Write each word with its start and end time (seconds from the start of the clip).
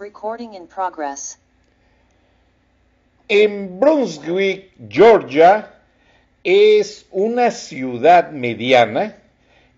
Recording 0.00 0.54
in 0.54 0.68
progress. 0.68 1.38
En 3.28 3.80
Brunswick, 3.80 4.70
Georgia, 4.88 5.74
es 6.44 7.04
una 7.10 7.50
ciudad 7.50 8.30
mediana 8.30 9.16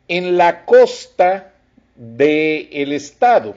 en 0.08 0.36
la 0.36 0.66
costa 0.66 1.54
del 1.96 2.92
estado, 2.92 3.54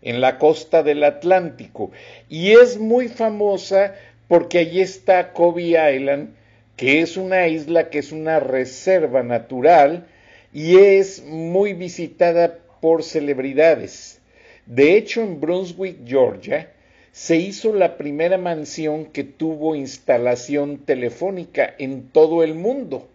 en 0.00 0.20
la 0.20 0.38
costa 0.38 0.84
del 0.84 1.02
Atlántico, 1.02 1.90
y 2.28 2.52
es 2.52 2.78
muy 2.78 3.08
famosa 3.08 3.96
porque 4.28 4.58
allí 4.58 4.82
está 4.82 5.32
Kobe 5.32 5.70
Island, 5.70 6.36
que 6.76 7.00
es 7.00 7.16
una 7.16 7.48
isla 7.48 7.90
que 7.90 7.98
es 7.98 8.12
una 8.12 8.38
reserva 8.38 9.24
natural 9.24 10.06
y 10.52 10.78
es 10.78 11.24
muy 11.24 11.72
visitada 11.72 12.58
por 12.80 13.02
celebridades. 13.02 14.19
De 14.66 14.96
hecho, 14.96 15.22
en 15.22 15.40
Brunswick, 15.40 15.98
Georgia, 16.06 16.70
se 17.12 17.36
hizo 17.36 17.72
la 17.72 17.96
primera 17.96 18.38
mansión 18.38 19.06
que 19.06 19.24
tuvo 19.24 19.74
instalación 19.74 20.78
telefónica 20.78 21.74
en 21.78 22.08
todo 22.08 22.42
el 22.42 22.54
mundo. 22.54 23.08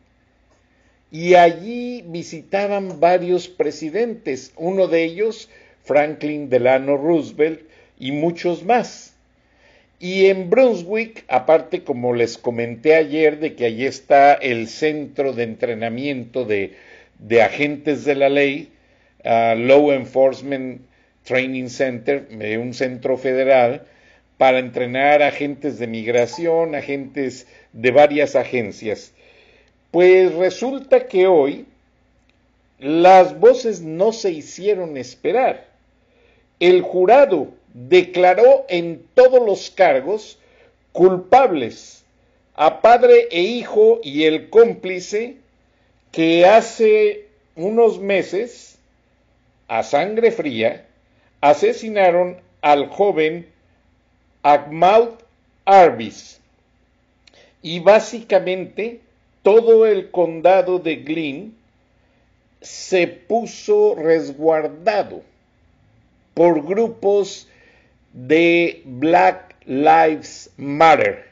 Y 1.12 1.36
allí 1.36 2.04
visitaban 2.08 3.00
varios 3.00 3.48
presidentes, 3.48 4.52
uno 4.58 4.88
de 4.88 5.04
ellos 5.04 5.50
Franklin 5.84 6.50
Delano 6.50 6.98
Roosevelt 6.98 7.62
y 8.00 8.12
muchos 8.12 8.66
más. 8.66 9.14
Y 10.00 10.26
en 10.26 10.50
Brunswick, 10.50 11.24
aparte 11.30 11.84
como 11.84 12.14
les 12.14 12.38
comenté 12.38 12.96
ayer, 12.96 13.40
de 13.40 13.56
que 13.56 13.66
allí 13.66 13.86
está 13.86 14.34
el 14.34 14.68
centro 14.68 15.32
de 15.32 15.44
entrenamiento 15.44 16.44
de, 16.44 16.74
de 17.20 17.42
agentes 17.42 18.04
de 18.04 18.16
la 18.16 18.28
ley, 18.28 18.72
uh, 19.24 19.58
Law 19.58 19.94
Enforcement 19.94 20.82
Training 21.26 21.68
Center, 21.68 22.28
un 22.60 22.74
centro 22.74 23.18
federal, 23.18 23.86
para 24.38 24.60
entrenar 24.60 25.22
agentes 25.22 25.80
de 25.80 25.88
migración, 25.88 26.76
agentes 26.76 27.48
de 27.74 27.92
varias 27.92 28.36
agencias. 28.36 29.12
Pues 29.92 30.34
resulta 30.34 31.08
que 31.08 31.28
hoy 31.28 31.66
las 32.80 33.40
voces 33.40 33.82
no 33.82 34.12
se 34.12 34.32
hicieron 34.32 34.98
esperar. 34.98 35.68
El 36.60 36.82
jurado 36.82 37.50
declaró 37.74 38.66
en 38.70 39.04
todos 39.14 39.46
los 39.46 39.70
cargos 39.70 40.40
culpables 40.92 42.04
a 42.56 42.82
padre 42.82 43.28
e 43.32 43.42
hijo 43.42 44.00
y 44.02 44.24
el 44.24 44.50
cómplice 44.50 45.36
que 46.12 46.46
hace 46.46 47.26
unos 47.56 48.00
meses, 48.00 48.78
a 49.68 49.84
sangre 49.84 50.32
fría, 50.32 50.85
asesinaron 51.50 52.38
al 52.62 52.90
joven 52.90 53.48
Ahmad 54.42 55.10
Arbis. 55.64 56.42
Y 57.62 57.82
básicamente 57.82 59.02
todo 59.44 59.86
el 59.86 60.10
condado 60.10 60.80
de 60.80 60.96
Glynn 60.96 61.56
se 62.62 63.06
puso 63.08 63.94
resguardado 63.94 65.22
por 66.34 66.66
grupos 66.66 67.48
de 68.12 68.82
Black 68.86 69.56
Lives 69.66 70.50
Matter. 70.58 71.26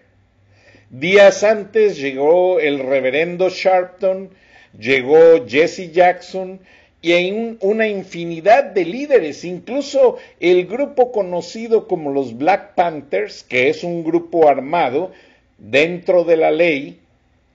Días 0.92 1.44
antes 1.44 1.98
llegó 1.98 2.60
el 2.60 2.78
reverendo 2.80 3.50
Sharpton, 3.50 4.30
llegó 4.78 5.48
Jesse 5.48 5.92
Jackson 5.92 6.60
y 7.04 7.12
hay 7.12 7.58
una 7.60 7.90
infinidad 7.90 8.64
de 8.64 8.86
líderes, 8.86 9.44
incluso 9.44 10.20
el 10.40 10.66
grupo 10.66 11.12
conocido 11.12 11.86
como 11.86 12.14
los 12.14 12.38
Black 12.38 12.76
Panthers, 12.76 13.44
que 13.44 13.68
es 13.68 13.84
un 13.84 14.06
grupo 14.06 14.48
armado 14.48 15.12
dentro 15.58 16.24
de 16.24 16.38
la 16.38 16.50
ley 16.50 17.02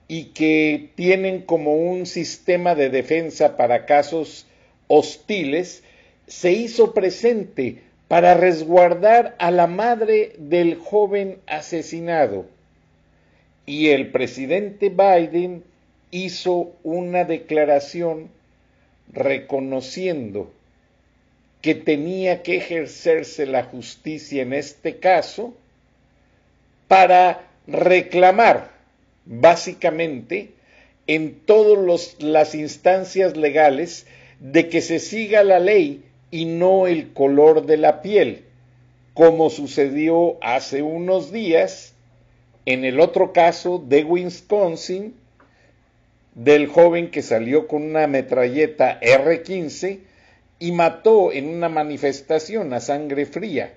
y 0.07 0.25
que 0.25 0.91
tienen 0.93 1.41
como 1.41 1.75
un 1.75 2.05
sistema 2.05 2.75
de 2.75 2.91
defensa 2.91 3.57
para 3.57 3.87
casos 3.87 4.45
hostiles, 4.85 5.83
se 6.27 6.51
hizo 6.51 6.93
presente 6.93 7.81
para 8.07 8.35
resguardar 8.35 9.35
a 9.39 9.49
la 9.49 9.65
madre 9.65 10.33
del 10.37 10.75
joven 10.75 11.39
asesinado. 11.47 12.45
Y 13.65 13.87
el 13.87 14.11
presidente 14.11 14.89
Biden 14.89 15.63
hizo 16.11 16.71
una 16.83 17.23
declaración 17.23 18.29
reconociendo 19.11 20.51
que 21.61 21.75
tenía 21.75 22.41
que 22.41 22.57
ejercerse 22.57 23.45
la 23.45 23.63
justicia 23.63 24.41
en 24.41 24.53
este 24.53 24.97
caso 24.97 25.53
para 26.87 27.47
reclamar 27.67 28.71
básicamente 29.25 30.51
en 31.07 31.39
todas 31.45 32.15
las 32.19 32.55
instancias 32.55 33.35
legales 33.35 34.07
de 34.39 34.69
que 34.69 34.81
se 34.81 34.99
siga 34.99 35.43
la 35.43 35.59
ley 35.59 36.03
y 36.31 36.45
no 36.45 36.87
el 36.87 37.13
color 37.13 37.65
de 37.65 37.77
la 37.77 38.01
piel, 38.01 38.43
como 39.13 39.49
sucedió 39.49 40.37
hace 40.41 40.81
unos 40.81 41.31
días 41.31 41.93
en 42.65 42.85
el 42.85 42.99
otro 42.99 43.33
caso 43.33 43.83
de 43.85 44.03
Wisconsin, 44.03 45.15
del 46.43 46.67
joven 46.67 47.11
que 47.11 47.21
salió 47.21 47.67
con 47.67 47.83
una 47.83 48.07
metralleta 48.07 48.97
R-15 49.01 49.99
y 50.57 50.71
mató 50.71 51.33
en 51.33 51.49
una 51.49 51.67
manifestación 51.67 52.73
a 52.73 52.79
sangre 52.79 53.25
fría 53.25 53.73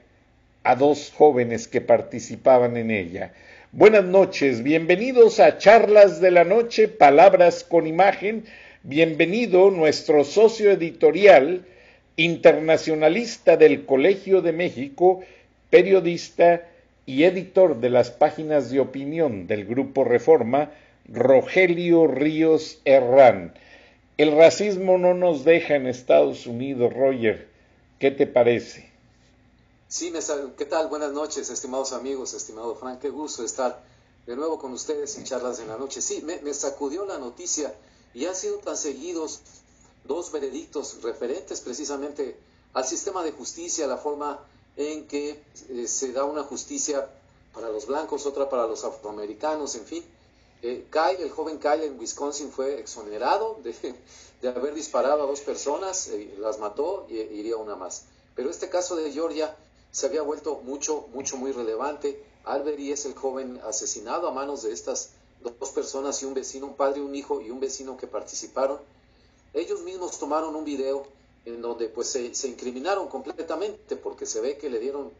a 0.63 0.77
dos 0.77 1.13
jóvenes 1.13 1.67
que 1.67 1.81
participaban 1.81 2.77
en 2.77 2.93
ella. 2.93 3.33
Buenas 3.73 4.05
noches, 4.05 4.63
bienvenidos 4.63 5.41
a 5.41 5.59
Charlas 5.59 6.21
de 6.21 6.31
la 6.31 6.45
Noche, 6.45 6.87
Palabras 6.87 7.65
con 7.65 7.89
Imagen. 7.89 8.45
Bienvenido 8.85 9.73
nuestro 9.73 10.23
socio 10.23 10.71
editorial, 10.71 11.67
internacionalista 12.15 13.57
del 13.57 13.87
Colegio 13.87 14.41
de 14.41 14.53
México, 14.53 15.25
periodista 15.69 16.63
y 17.07 17.25
editor 17.25 17.81
de 17.81 17.91
las 17.91 18.13
páginas 18.13 18.71
de 18.71 18.79
opinión 18.79 19.49
del 19.49 19.65
Grupo 19.65 20.05
Reforma, 20.05 20.71
Rogelio 21.07 22.07
Ríos 22.07 22.79
Herrán. 22.85 23.55
El 24.19 24.37
racismo 24.37 24.99
no 24.99 25.15
nos 25.15 25.45
deja 25.45 25.75
en 25.75 25.87
Estados 25.87 26.47
Unidos, 26.47 26.93
Roger. 26.93 27.49
¿Qué 27.99 28.11
te 28.11 28.27
parece? 28.27 28.93
Sí, 29.89 30.13
¿qué 30.57 30.65
tal? 30.65 30.89
Buenas 30.89 31.13
noches, 31.13 31.51
estimados 31.51 31.93
amigos, 31.93 32.35
estimado 32.35 32.75
Frank. 32.77 33.01
Qué 33.01 33.11
gusto 33.11 33.45
estar 33.45 33.83
de 34.27 34.37
nuevo 34.37 34.59
con 34.59 34.73
ustedes 34.73 35.17
en 35.19 35.25
charlas 35.25 35.59
de 35.59 35.67
la 35.67 35.77
noche. 35.77 36.01
Sí, 36.01 36.23
me, 36.23 36.55
sacudió 36.55 37.05
la 37.05 37.19
noticia 37.19 37.75
y 38.15 38.27
han 38.27 38.35
sido 38.35 38.59
tan 38.59 38.77
seguidos 38.77 39.41
dos 40.05 40.33
veredictos 40.33 41.03
referentes 41.03 41.61
precisamente 41.61 42.37
al 42.73 42.85
sistema 42.85 43.23
de 43.23 43.33
justicia, 43.33 43.87
la 43.87 43.99
forma 43.99 44.41
en 44.77 45.07
que 45.07 45.43
eh, 45.69 45.87
se 45.87 46.13
da 46.13 46.25
una 46.25 46.43
justicia 46.43 47.09
para 47.53 47.69
los 47.69 47.87
blancos, 47.87 48.25
otra 48.25 48.49
para 48.49 48.67
los 48.67 48.85
afroamericanos, 48.85 49.75
en 49.75 49.85
fin. 49.85 50.05
Eh, 50.63 50.87
Kyle, 50.91 51.21
el 51.21 51.31
joven 51.31 51.59
Kyle 51.59 51.83
en 51.83 51.99
Wisconsin 51.99 52.51
fue 52.53 52.79
exonerado 52.79 53.59
de, 53.63 54.49
haber 54.49 54.75
disparado 54.75 55.23
a 55.23 55.27
dos 55.27 55.41
personas, 55.41 56.09
eh, 56.09 56.37
las 56.39 56.59
mató 56.59 57.07
y 57.09 57.19
iría 57.19 57.57
una 57.57 57.75
más. 57.75 58.05
Pero 58.37 58.49
este 58.49 58.69
caso 58.69 58.97
de 58.97 59.11
Georgia 59.13 59.57
se 59.91 60.07
había 60.07 60.23
vuelto 60.23 60.61
mucho, 60.65 61.09
mucho, 61.13 61.37
muy 61.37 61.53
relevante 61.53 62.25
Albery 62.45 62.91
es 62.91 63.07
el 63.07 63.15
joven 63.15 63.61
asesinado 63.65 64.27
a 64.27 64.33
manos 64.33 64.63
de 64.63 64.73
estas 64.73 65.11
dos 65.43 65.71
personas 65.71 66.23
y 66.23 66.27
un 66.27 66.35
vecino, 66.35 66.67
un 66.67 66.75
padre, 66.75 67.01
un 67.01 67.15
hijo 67.15 67.41
y 67.41 67.51
un 67.51 67.61
vecino 67.61 67.97
que 67.97 68.07
participaron. 68.07 68.79
Ellos 69.55 69.83
mismos 69.83 70.19
tomaron 70.19 70.57
un 70.57 70.65
video 70.65 71.07
en 71.45 71.61
donde 71.61 71.89
pues 71.89 72.09
se, 72.09 72.35
se 72.35 72.49
incriminaron 72.49 73.09
completamente 73.09 73.97
porque 73.97 74.27
se 74.27 74.41
ve 74.41 74.57
que 74.59 74.71
le 74.71 74.79
dieron 74.79 75.11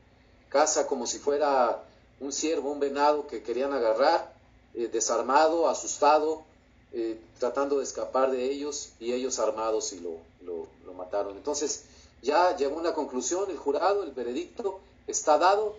caza 0.49 0.87
como 0.87 1.07
si 1.07 1.19
fuera 1.19 1.85
un 2.21 2.33
ciervo, 2.33 2.71
un 2.71 2.81
venado 2.81 3.27
que 3.27 3.43
querían 3.43 3.73
agarrar, 3.73 4.35
eh, 4.75 4.89
desarmado, 4.89 5.69
asustado, 5.69 6.45
eh, 6.93 7.19
tratando 7.39 7.79
de 7.79 7.85
escapar 7.85 8.31
de 8.31 8.51
ellos 8.51 8.91
y 9.01 9.13
ellos 9.13 9.39
armados 9.39 9.93
y 9.93 10.01
lo, 10.01 10.17
lo, 10.45 10.67
mataron. 10.95 11.37
Entonces 11.37 11.85
ya 12.23 12.57
llegó 12.57 12.77
una 12.77 12.93
conclusión, 12.93 13.51
el 13.51 13.57
jurado, 13.57 14.03
el 14.03 14.13
veredicto 14.13 14.81
está 15.07 15.39
dado, 15.39 15.75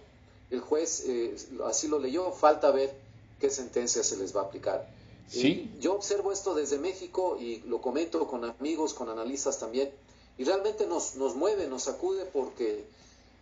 el 0.50 0.60
juez 0.60 1.06
eh, 1.08 1.36
así 1.66 1.88
lo 1.88 2.00
leyó, 2.00 2.32
falta 2.32 2.72
ver 2.72 2.94
qué 3.40 3.50
sentencia 3.50 4.04
se 4.04 4.18
les 4.18 4.36
va 4.36 4.42
a 4.42 4.46
aplicar. 4.46 4.88
Sí. 5.28 5.72
yo 5.80 5.96
observo 5.96 6.32
esto 6.32 6.54
desde 6.54 6.78
México 6.78 7.38
y 7.40 7.60
lo 7.62 7.82
comento 7.82 8.28
con 8.28 8.44
amigos, 8.44 8.94
con 8.94 9.10
analistas 9.10 9.58
también, 9.58 9.90
y 10.38 10.44
realmente 10.44 10.86
nos, 10.86 11.16
nos 11.16 11.36
mueve, 11.36 11.68
nos 11.68 11.84
sacude 11.84 12.26
porque 12.26 12.86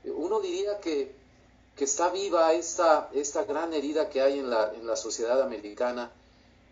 uno 0.06 0.40
diría 0.40 0.80
que 0.80 1.12
que 1.82 1.86
está 1.86 2.10
viva 2.10 2.54
esta, 2.54 3.10
esta 3.12 3.44
gran 3.44 3.74
herida 3.74 4.08
que 4.08 4.22
hay 4.22 4.38
en 4.38 4.52
la, 4.52 4.72
en 4.72 4.86
la 4.86 4.96
sociedad 4.96 5.42
americana 5.42 6.12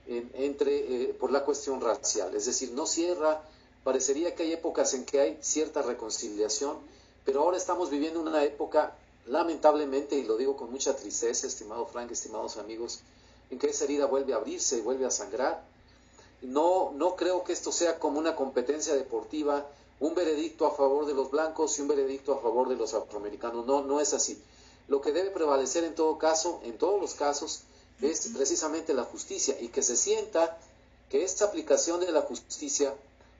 entre, 0.05 0.75
eh, 0.77 1.15
por 1.19 1.31
la 1.31 1.43
cuestión 1.43 1.81
racial. 1.81 2.35
Es 2.35 2.45
decir, 2.45 2.73
no 2.73 2.85
cierra, 2.85 3.41
parecería 3.83 4.35
que 4.35 4.43
hay 4.43 4.53
épocas 4.53 4.93
en 4.93 5.05
que 5.05 5.19
hay 5.19 5.39
cierta 5.41 5.81
reconciliación, 5.81 6.77
pero 7.25 7.41
ahora 7.41 7.57
estamos 7.57 7.89
viviendo 7.89 8.21
una 8.21 8.43
época, 8.43 8.93
lamentablemente, 9.25 10.15
y 10.15 10.25
lo 10.25 10.37
digo 10.37 10.55
con 10.55 10.69
mucha 10.69 10.95
tristeza, 10.95 11.47
estimado 11.47 11.87
Frank, 11.87 12.11
estimados 12.11 12.57
amigos, 12.57 12.99
en 13.49 13.57
que 13.57 13.71
esa 13.71 13.85
herida 13.85 14.05
vuelve 14.05 14.33
a 14.33 14.35
abrirse 14.35 14.77
y 14.77 14.81
vuelve 14.81 15.07
a 15.07 15.09
sangrar. 15.09 15.63
No, 16.43 16.91
no 16.93 17.15
creo 17.15 17.43
que 17.43 17.53
esto 17.53 17.71
sea 17.71 17.97
como 17.97 18.19
una 18.19 18.35
competencia 18.35 18.93
deportiva, 18.93 19.65
un 20.01 20.13
veredicto 20.13 20.67
a 20.67 20.75
favor 20.75 21.07
de 21.07 21.15
los 21.15 21.31
blancos 21.31 21.79
y 21.79 21.81
un 21.81 21.87
veredicto 21.87 22.31
a 22.35 22.39
favor 22.39 22.69
de 22.69 22.75
los 22.75 22.93
afroamericanos. 22.93 23.65
No, 23.65 23.81
no 23.81 23.99
es 23.99 24.13
así. 24.13 24.39
Lo 24.89 25.01
que 25.01 25.11
debe 25.11 25.29
prevalecer 25.29 25.83
en 25.83 25.95
todo 25.95 26.17
caso, 26.17 26.59
en 26.63 26.77
todos 26.77 26.99
los 26.99 27.13
casos, 27.13 27.61
es 28.01 28.27
precisamente 28.33 28.93
la 28.93 29.03
justicia 29.03 29.55
y 29.59 29.69
que 29.69 29.83
se 29.83 29.95
sienta 29.95 30.57
que 31.09 31.23
esta 31.23 31.45
aplicación 31.45 31.99
de 31.99 32.11
la 32.11 32.21
justicia 32.21 32.93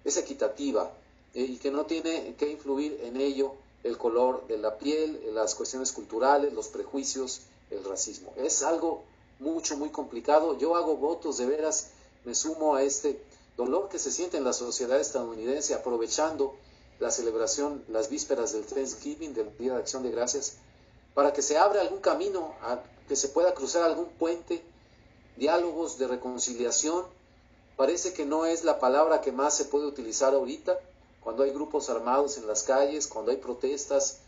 es 0.04 0.18
equitativa 0.18 0.92
eh, 1.34 1.42
y 1.42 1.58
que 1.58 1.72
no 1.72 1.86
tiene 1.86 2.36
que 2.36 2.52
influir 2.52 3.00
en 3.04 3.18
ello 3.18 3.54
el 3.84 3.98
color 3.98 4.46
de 4.48 4.58
la 4.58 4.78
piel, 4.78 5.22
las 5.34 5.56
cuestiones 5.56 5.92
culturales, 5.92 6.54
los 6.54 6.68
prejuicios, 6.68 7.42
el 7.72 7.84
racismo. 7.84 8.34
Es 8.38 8.62
algo 8.64 9.04
mucho, 9.40 9.78
muy 9.78 9.90
complicado. 9.90 10.58
Yo 10.58 10.76
hago 10.76 10.98
votos 10.98 11.38
de 11.38 11.46
veras, 11.46 11.90
me 12.26 12.36
sumo 12.36 12.76
a 12.76 12.84
este 12.84 13.20
dolor 13.58 13.90
que 13.90 14.00
se 14.00 14.12
siente 14.12 14.38
en 14.38 14.44
la 14.44 14.54
sociedad 14.54 15.00
estadounidense 15.00 15.74
aprovechando 15.74 16.56
la 17.00 17.10
celebración, 17.12 17.84
las 17.88 18.10
vísperas 18.10 18.52
del 18.54 18.66
Thanksgiving, 18.66 19.34
del 19.34 19.58
Día 19.58 19.74
de 19.74 19.80
Acción 19.80 20.04
de 20.04 20.12
Gracias, 20.12 20.58
para 21.14 21.34
que 21.34 21.42
se 21.42 21.58
abra 21.58 21.82
algún 21.82 22.00
camino, 22.00 22.54
que 23.08 23.16
se 23.16 23.30
pueda 23.30 23.54
cruzar 23.54 23.84
algún 23.84 24.10
puente, 24.10 24.64
diálogos 25.36 25.98
de 25.98 26.08
reconciliación. 26.08 27.06
Parece 27.76 28.14
que 28.14 28.26
no 28.26 28.46
es 28.46 28.64
la 28.64 28.80
palabra 28.80 29.22
que 29.22 29.32
más 29.32 29.56
se 29.56 29.66
puede 29.66 29.86
utilizar 29.86 30.34
ahorita, 30.34 30.80
cuando 31.22 31.44
hay 31.44 31.52
grupos 31.52 31.90
armados 31.90 32.38
en 32.38 32.48
las 32.48 32.64
calles, 32.64 33.08
cuando 33.08 33.32
hay 33.32 33.38
protestas 33.38 34.20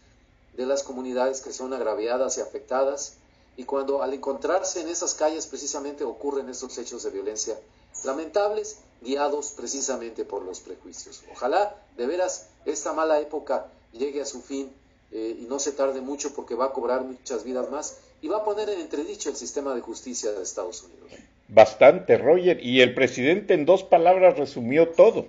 de 0.54 0.66
las 0.66 0.84
comunidades 0.84 1.42
que 1.42 1.54
son 1.54 1.74
agraviadas 1.74 2.38
y 2.38 2.42
afectadas, 2.42 3.14
y 3.58 3.66
cuando 3.66 4.02
al 4.02 4.14
encontrarse 4.14 4.82
en 4.82 4.90
esas 4.90 5.14
calles 5.14 5.48
precisamente 5.48 6.04
ocurren 6.04 6.50
estos 6.50 6.78
hechos 6.78 7.04
de 7.04 7.12
violencia 7.12 7.60
lamentables, 8.04 8.78
guiados 9.02 9.52
precisamente 9.52 10.26
por 10.26 10.44
los 10.44 10.60
prejuicios. 10.60 11.24
Ojalá 11.32 11.76
de 11.98 12.08
veras 12.08 12.48
esta 12.66 12.94
mala 12.94 13.20
época 13.20 13.68
llegue 13.92 14.22
a 14.22 14.26
su 14.26 14.42
fin 14.42 14.74
eh, 15.12 15.38
y 15.42 15.46
no 15.46 15.60
se 15.60 15.74
tarde 15.74 16.02
mucho 16.02 16.34
porque 16.34 16.56
va 16.56 16.66
a 16.66 16.72
cobrar 16.72 17.04
muchas 17.04 17.44
vidas 17.44 17.70
más 17.70 18.00
y 18.22 18.28
va 18.28 18.38
a 18.38 18.44
poner 18.44 18.70
en 18.70 18.80
entredicho 18.80 19.30
el 19.30 19.36
sistema 19.36 19.76
de 19.76 19.82
justicia 19.82 20.32
de 20.32 20.42
Estados 20.42 20.84
Unidos. 20.84 21.12
Bastante, 21.48 22.18
Roger. 22.18 22.64
Y 22.64 22.82
el 22.82 22.94
presidente 22.94 23.54
en 23.54 23.66
dos 23.66 23.84
palabras 23.84 24.38
resumió 24.38 24.90
todo. 24.90 25.26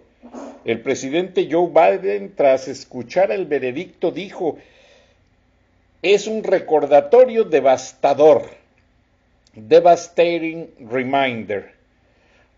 El 0.64 0.80
presidente 0.80 1.48
Joe 1.50 1.68
Biden, 1.68 2.34
tras 2.36 2.68
escuchar 2.68 3.32
el 3.32 3.46
veredicto, 3.46 4.12
dijo, 4.12 4.56
es 6.02 6.28
un 6.28 6.44
recordatorio 6.44 7.44
devastador, 7.44 8.50
devastating 9.54 10.70
reminder. 10.88 11.74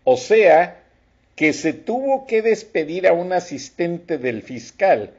O 0.03 0.17
sea, 0.17 0.83
que 1.35 1.53
se 1.53 1.73
tuvo 1.73 2.27
que 2.27 2.43
despedir 2.43 3.07
a 3.07 3.13
un 3.13 3.33
asistente 3.33 4.19
del 4.19 4.43
fiscal 4.43 5.11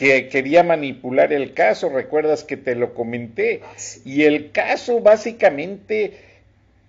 que 0.00 0.30
quería 0.30 0.62
manipular 0.62 1.30
el 1.30 1.52
caso, 1.52 1.90
recuerdas 1.90 2.42
que 2.42 2.56
te 2.56 2.74
lo 2.74 2.94
comenté, 2.94 3.60
y 4.06 4.22
el 4.22 4.50
caso 4.50 5.00
básicamente 5.00 6.14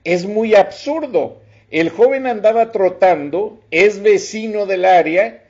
es 0.06 0.26
muy 0.26 0.56
absurdo. 0.56 1.42
El 1.72 1.90
joven 1.90 2.26
andaba 2.26 2.72
trotando, 2.72 3.60
es 3.70 4.02
vecino 4.02 4.66
del 4.66 4.86
área, 4.86 5.44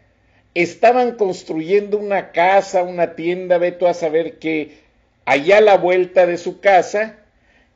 estaban 0.55 1.17
construyendo 1.17 1.99
una 1.99 2.31
casa, 2.31 2.81
una 2.81 3.15
tienda, 3.15 3.59
veto 3.59 3.87
a 3.87 3.93
saber 3.93 4.39
que 4.39 4.71
allá 5.25 5.59
a 5.59 5.61
la 5.61 5.77
vuelta 5.77 6.25
de 6.25 6.39
su 6.39 6.61
casa, 6.61 7.17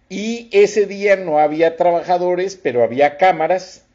y 0.09 0.49
ese 0.51 0.87
día 0.87 1.15
no 1.15 1.37
había 1.37 1.77
trabajadores, 1.77 2.55
pero 2.55 2.83
había 2.83 3.17
cámaras. 3.17 3.85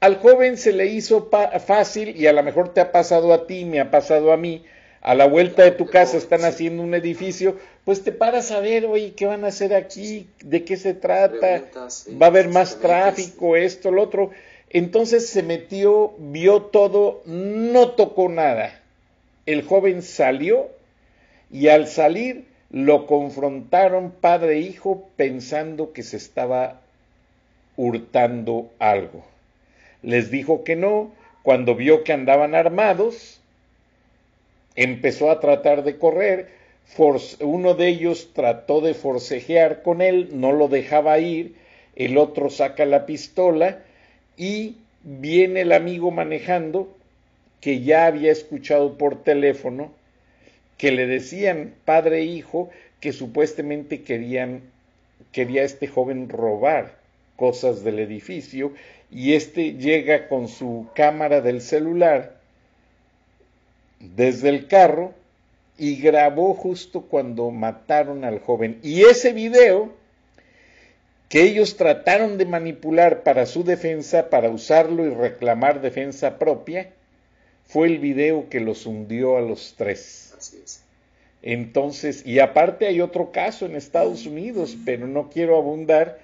Al 0.00 0.16
joven 0.16 0.56
se 0.56 0.72
le 0.72 0.86
hizo 0.86 1.30
fácil, 1.64 2.16
y 2.16 2.26
a 2.26 2.32
lo 2.32 2.42
mejor 2.42 2.74
te 2.74 2.80
ha 2.80 2.90
pasado 2.90 3.32
a 3.32 3.46
ti, 3.46 3.64
me 3.64 3.78
ha 3.78 3.92
pasado 3.92 4.32
a 4.32 4.36
mí, 4.36 4.64
a 5.00 5.14
la 5.14 5.26
vuelta 5.26 5.62
de 5.62 5.70
tu 5.70 5.86
casa 5.86 6.16
están 6.16 6.44
haciendo 6.44 6.82
un 6.82 6.94
edificio, 6.94 7.56
pues 7.84 8.02
te 8.02 8.12
paras 8.12 8.50
a 8.50 8.60
ver, 8.60 8.86
oye, 8.86 9.12
¿qué 9.14 9.26
van 9.26 9.44
a 9.44 9.48
hacer 9.48 9.74
aquí? 9.74 10.28
¿De 10.42 10.64
qué 10.64 10.76
se 10.76 10.94
trata? 10.94 11.62
¿Va 12.20 12.26
a 12.26 12.30
haber 12.30 12.48
más 12.48 12.80
tráfico? 12.80 13.56
Esto, 13.56 13.90
lo 13.90 14.02
otro. 14.02 14.30
Entonces 14.70 15.28
se 15.28 15.42
metió, 15.42 16.14
vio 16.18 16.62
todo, 16.62 17.22
no 17.24 17.90
tocó 17.90 18.28
nada. 18.28 18.80
El 19.46 19.62
joven 19.62 20.02
salió 20.02 20.68
y 21.50 21.68
al 21.68 21.86
salir 21.86 22.46
lo 22.70 23.06
confrontaron 23.06 24.10
padre 24.10 24.54
e 24.54 24.60
hijo 24.60 25.08
pensando 25.16 25.92
que 25.92 26.02
se 26.02 26.16
estaba 26.16 26.80
hurtando 27.76 28.70
algo. 28.78 29.24
Les 30.02 30.30
dijo 30.30 30.64
que 30.64 30.74
no, 30.74 31.12
cuando 31.42 31.74
vio 31.76 32.02
que 32.02 32.12
andaban 32.12 32.54
armados, 32.54 33.40
empezó 34.76 35.30
a 35.30 35.40
tratar 35.40 35.82
de 35.82 35.98
correr, 35.98 36.48
uno 37.40 37.74
de 37.74 37.88
ellos 37.88 38.30
trató 38.32 38.80
de 38.80 38.94
forcejear 38.94 39.82
con 39.82 40.00
él, 40.02 40.28
no 40.32 40.52
lo 40.52 40.68
dejaba 40.68 41.18
ir, 41.18 41.56
el 41.96 42.18
otro 42.18 42.50
saca 42.50 42.84
la 42.84 43.06
pistola 43.06 43.82
y 44.36 44.76
viene 45.02 45.62
el 45.62 45.72
amigo 45.72 46.10
manejando 46.10 46.94
que 47.60 47.80
ya 47.80 48.06
había 48.06 48.30
escuchado 48.30 48.98
por 48.98 49.22
teléfono 49.22 49.92
que 50.76 50.92
le 50.92 51.06
decían 51.06 51.74
padre 51.84 52.18
e 52.18 52.24
hijo 52.24 52.70
que 53.00 53.12
supuestamente 53.12 54.02
querían 54.02 54.60
quería 55.32 55.62
este 55.62 55.86
joven 55.86 56.28
robar 56.28 56.96
cosas 57.36 57.82
del 57.82 57.98
edificio 57.98 58.72
y 59.10 59.34
este 59.34 59.74
llega 59.74 60.28
con 60.28 60.48
su 60.48 60.88
cámara 60.94 61.40
del 61.40 61.60
celular 61.60 62.35
desde 64.14 64.48
el 64.48 64.68
carro 64.68 65.14
y 65.78 65.96
grabó 65.96 66.54
justo 66.54 67.02
cuando 67.02 67.50
mataron 67.50 68.24
al 68.24 68.40
joven. 68.40 68.78
Y 68.82 69.02
ese 69.02 69.32
video 69.32 69.92
que 71.28 71.42
ellos 71.42 71.76
trataron 71.76 72.38
de 72.38 72.46
manipular 72.46 73.22
para 73.22 73.46
su 73.46 73.64
defensa, 73.64 74.30
para 74.30 74.48
usarlo 74.50 75.04
y 75.06 75.10
reclamar 75.10 75.80
defensa 75.80 76.38
propia, 76.38 76.90
fue 77.66 77.88
el 77.88 77.98
video 77.98 78.48
que 78.48 78.60
los 78.60 78.86
hundió 78.86 79.36
a 79.36 79.40
los 79.40 79.74
tres. 79.76 80.72
Entonces, 81.42 82.24
y 82.24 82.38
aparte 82.38 82.86
hay 82.86 83.00
otro 83.00 83.32
caso 83.32 83.66
en 83.66 83.76
Estados 83.76 84.26
Unidos, 84.26 84.76
pero 84.84 85.06
no 85.06 85.30
quiero 85.30 85.56
abundar, 85.56 86.18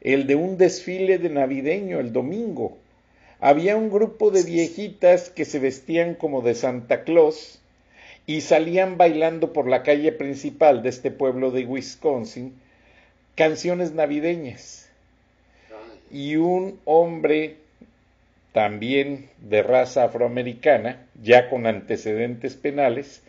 el 0.00 0.26
de 0.26 0.34
un 0.34 0.58
desfile 0.58 1.18
de 1.18 1.30
navideño 1.30 2.00
el 2.00 2.12
domingo 2.12 2.76
había 3.42 3.76
un 3.76 3.90
grupo 3.90 4.30
de 4.30 4.44
viejitas 4.44 5.28
que 5.28 5.44
se 5.44 5.58
vestían 5.58 6.14
como 6.14 6.42
de 6.42 6.54
Santa 6.54 7.02
Claus 7.02 7.58
y 8.24 8.42
salían 8.42 8.96
bailando 8.96 9.52
por 9.52 9.68
la 9.68 9.82
calle 9.82 10.12
principal 10.12 10.84
de 10.84 10.90
este 10.90 11.10
pueblo 11.10 11.50
de 11.50 11.66
Wisconsin 11.66 12.54
canciones 13.34 13.94
navideñas. 13.94 14.88
Y 16.12 16.36
un 16.36 16.78
hombre 16.84 17.56
también 18.52 19.28
de 19.38 19.64
raza 19.64 20.04
afroamericana, 20.04 21.04
ya 21.20 21.50
con 21.50 21.66
antecedentes 21.66 22.54
penales, 22.54 23.24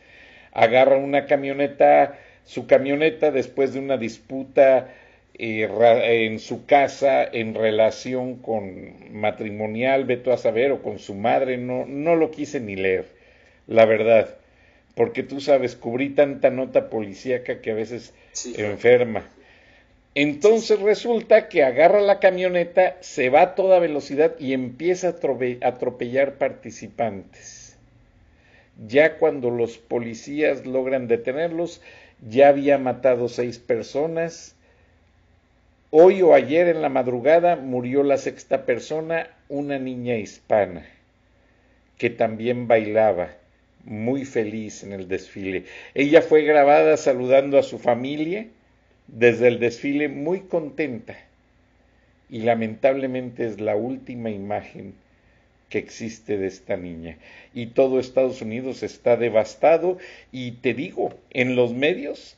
agarra 0.51 0.97
una 0.97 1.25
camioneta, 1.25 2.19
su 2.45 2.67
camioneta 2.67 3.31
después 3.31 3.73
de 3.73 3.79
una 3.79 3.97
disputa 3.97 4.93
eh, 5.35 5.67
en 6.25 6.39
su 6.39 6.65
casa 6.65 7.23
en 7.23 7.55
relación 7.55 8.35
con 8.35 9.13
matrimonial, 9.13 10.05
veto 10.05 10.31
a 10.31 10.37
saber, 10.37 10.71
o 10.71 10.81
con 10.81 10.99
su 10.99 11.15
madre, 11.15 11.57
no, 11.57 11.85
no 11.85 12.15
lo 12.15 12.31
quise 12.31 12.59
ni 12.59 12.75
leer, 12.75 13.05
la 13.67 13.85
verdad, 13.85 14.35
porque 14.95 15.23
tú 15.23 15.41
sabes, 15.41 15.75
cubrí 15.75 16.09
tanta 16.09 16.49
nota 16.49 16.89
policíaca 16.89 17.61
que 17.61 17.71
a 17.71 17.75
veces 17.75 18.13
enferma. 18.57 19.23
Entonces 20.15 20.79
resulta 20.79 21.49
que 21.49 21.63
agarra 21.63 21.99
la 21.99 22.19
camioneta, 22.19 22.97
se 23.01 23.29
va 23.29 23.41
a 23.41 23.55
toda 23.55 23.79
velocidad 23.79 24.35
y 24.39 24.53
empieza 24.53 25.07
a 25.07 25.67
atropellar 25.67 26.35
participantes. 26.35 27.75
Ya 28.87 29.17
cuando 29.17 29.49
los 29.49 29.79
policías 29.79 30.67
logran 30.67 31.07
detenerlos, 31.07 31.81
ya 32.21 32.49
había 32.49 32.77
matado 32.77 33.27
seis 33.27 33.57
personas. 33.57 34.55
Hoy 35.95 36.23
o 36.23 36.33
ayer 36.33 36.69
en 36.69 36.81
la 36.81 36.89
madrugada 36.89 37.55
murió 37.55 38.01
la 38.01 38.17
sexta 38.17 38.65
persona, 38.65 39.27
una 39.47 39.77
niña 39.77 40.15
hispana, 40.15 40.87
que 41.99 42.09
también 42.09 42.67
bailaba 42.67 43.35
muy 43.83 44.25
feliz 44.25 44.81
en 44.81 44.91
el 44.91 45.07
desfile. 45.07 45.65
Ella 45.93 46.23
fue 46.23 46.41
grabada 46.45 46.97
saludando 46.97 47.59
a 47.59 47.61
su 47.61 47.77
familia 47.77 48.47
desde 49.05 49.47
el 49.47 49.59
desfile 49.59 50.09
muy 50.09 50.39
contenta 50.39 51.15
y 52.27 52.39
lamentablemente 52.39 53.45
es 53.45 53.61
la 53.61 53.75
última 53.75 54.31
imagen 54.31 54.95
que 55.69 55.77
existe 55.77 56.39
de 56.39 56.47
esta 56.47 56.75
niña. 56.75 57.19
Y 57.53 57.67
todo 57.67 57.99
Estados 57.99 58.41
Unidos 58.41 58.81
está 58.81 59.15
devastado 59.15 59.99
y 60.31 60.53
te 60.53 60.73
digo, 60.73 61.13
en 61.29 61.55
los 61.55 61.75
medios, 61.75 62.35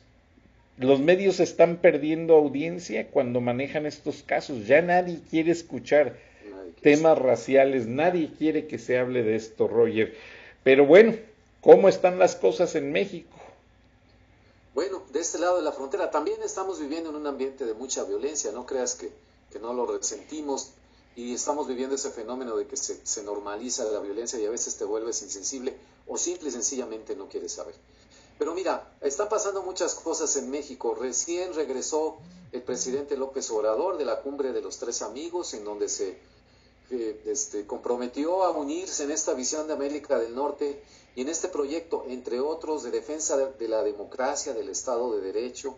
los 0.78 1.00
medios 1.00 1.40
están 1.40 1.78
perdiendo 1.78 2.34
audiencia 2.34 3.08
cuando 3.10 3.40
manejan 3.40 3.86
estos 3.86 4.22
casos. 4.22 4.66
Ya 4.66 4.82
nadie 4.82 5.20
quiere 5.30 5.52
escuchar 5.52 6.18
temas 6.82 7.18
raciales, 7.18 7.86
nadie 7.86 8.30
quiere 8.36 8.66
que 8.66 8.78
se 8.78 8.98
hable 8.98 9.22
de 9.22 9.36
esto, 9.36 9.68
Roger. 9.68 10.14
Pero 10.62 10.86
bueno, 10.86 11.16
¿cómo 11.60 11.88
están 11.88 12.18
las 12.18 12.36
cosas 12.36 12.74
en 12.74 12.92
México? 12.92 13.36
Bueno, 14.74 15.02
de 15.10 15.20
este 15.20 15.38
lado 15.38 15.56
de 15.56 15.62
la 15.62 15.72
frontera 15.72 16.10
también 16.10 16.42
estamos 16.42 16.78
viviendo 16.78 17.08
en 17.08 17.16
un 17.16 17.26
ambiente 17.26 17.64
de 17.64 17.72
mucha 17.72 18.04
violencia, 18.04 18.52
no 18.52 18.66
creas 18.66 18.94
que, 18.94 19.10
no 19.58 19.72
lo 19.72 19.86
resentimos 19.86 20.72
y 21.16 21.32
estamos 21.32 21.66
viviendo 21.66 21.94
ese 21.94 22.10
fenómeno 22.10 22.58
de 22.58 22.66
que 22.66 22.76
se, 22.76 23.22
normaliza 23.22 23.84
la 23.84 24.00
violencia 24.00 24.38
y 24.38 24.44
a 24.44 24.50
veces 24.50 24.76
te 24.76 24.84
vuelves 24.84 25.22
insensible 25.22 25.74
o 26.06 26.18
simple 26.18 26.50
y 26.50 26.52
sencillamente 26.52 27.16
no 27.16 27.26
quieres 27.30 27.52
saber. 27.52 27.74
Pero 28.38 28.54
mira, 28.54 28.92
están 29.00 29.28
pasando 29.28 29.62
muchas 29.62 29.94
cosas 29.94 30.36
en 30.36 30.50
México. 30.50 30.94
Recién 30.94 31.54
regresó 31.54 32.18
el 32.52 32.62
presidente 32.62 33.16
López 33.16 33.50
Obrador 33.50 33.96
de 33.96 34.04
la 34.04 34.20
cumbre 34.20 34.52
de 34.52 34.60
los 34.60 34.78
tres 34.78 35.02
amigos, 35.02 35.54
en 35.54 35.64
donde 35.64 35.88
se 35.88 36.18
eh, 36.90 37.22
este, 37.26 37.66
comprometió 37.66 38.44
a 38.44 38.50
unirse 38.50 39.04
en 39.04 39.10
esta 39.10 39.34
visión 39.34 39.66
de 39.66 39.72
América 39.72 40.18
del 40.18 40.34
Norte 40.34 40.82
y 41.14 41.22
en 41.22 41.28
este 41.28 41.48
proyecto, 41.48 42.04
entre 42.08 42.40
otros, 42.40 42.82
de 42.82 42.90
defensa 42.90 43.36
de, 43.36 43.68
la 43.68 43.82
democracia, 43.82 44.52
del 44.52 44.68
Estado 44.68 45.16
de 45.16 45.22
Derecho, 45.22 45.74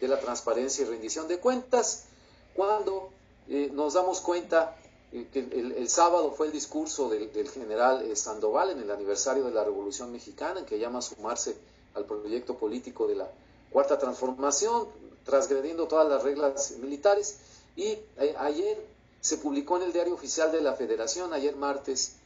de 0.00 0.08
la 0.08 0.18
transparencia 0.18 0.84
y 0.84 0.88
rendición 0.88 1.28
de 1.28 1.38
cuentas, 1.38 2.06
cuando 2.54 3.10
eh, 3.48 3.70
nos 3.72 3.94
damos 3.94 4.20
cuenta 4.20 4.76
eh, 5.12 5.28
que 5.32 5.40
el, 5.40 5.88
sábado 5.88 6.32
fue 6.32 6.46
el 6.46 6.52
discurso 6.52 7.08
del, 7.08 7.30
general 7.48 8.02
eh, 8.02 8.14
Sandoval 8.14 8.70
en 8.70 8.80
el 8.80 8.90
aniversario 8.90 9.44
de 9.44 9.50
la 9.50 9.64
Revolución 9.64 10.12
Mexicana, 10.12 10.60
en 10.60 10.66
que 10.66 10.78
llama 10.78 11.00
a 11.00 11.02
sumarse 11.02 11.56
al 11.94 12.04
proyecto 12.04 12.56
político 12.56 13.06
de 13.06 13.16
la 13.16 13.30
Cuarta 13.70 13.98
Transformación, 13.98 14.88
transgrediendo 15.24 15.86
todas 15.86 16.08
las 16.08 16.22
reglas 16.22 16.72
militares. 16.80 17.38
Y 17.76 17.98
ayer 18.38 18.84
se 19.20 19.38
publicó 19.38 19.76
en 19.76 19.84
el 19.84 19.92
Diario 19.92 20.14
Oficial 20.14 20.50
de 20.52 20.60
la 20.60 20.74
Federación, 20.74 21.32
ayer 21.32 21.56
martes, 21.56 22.16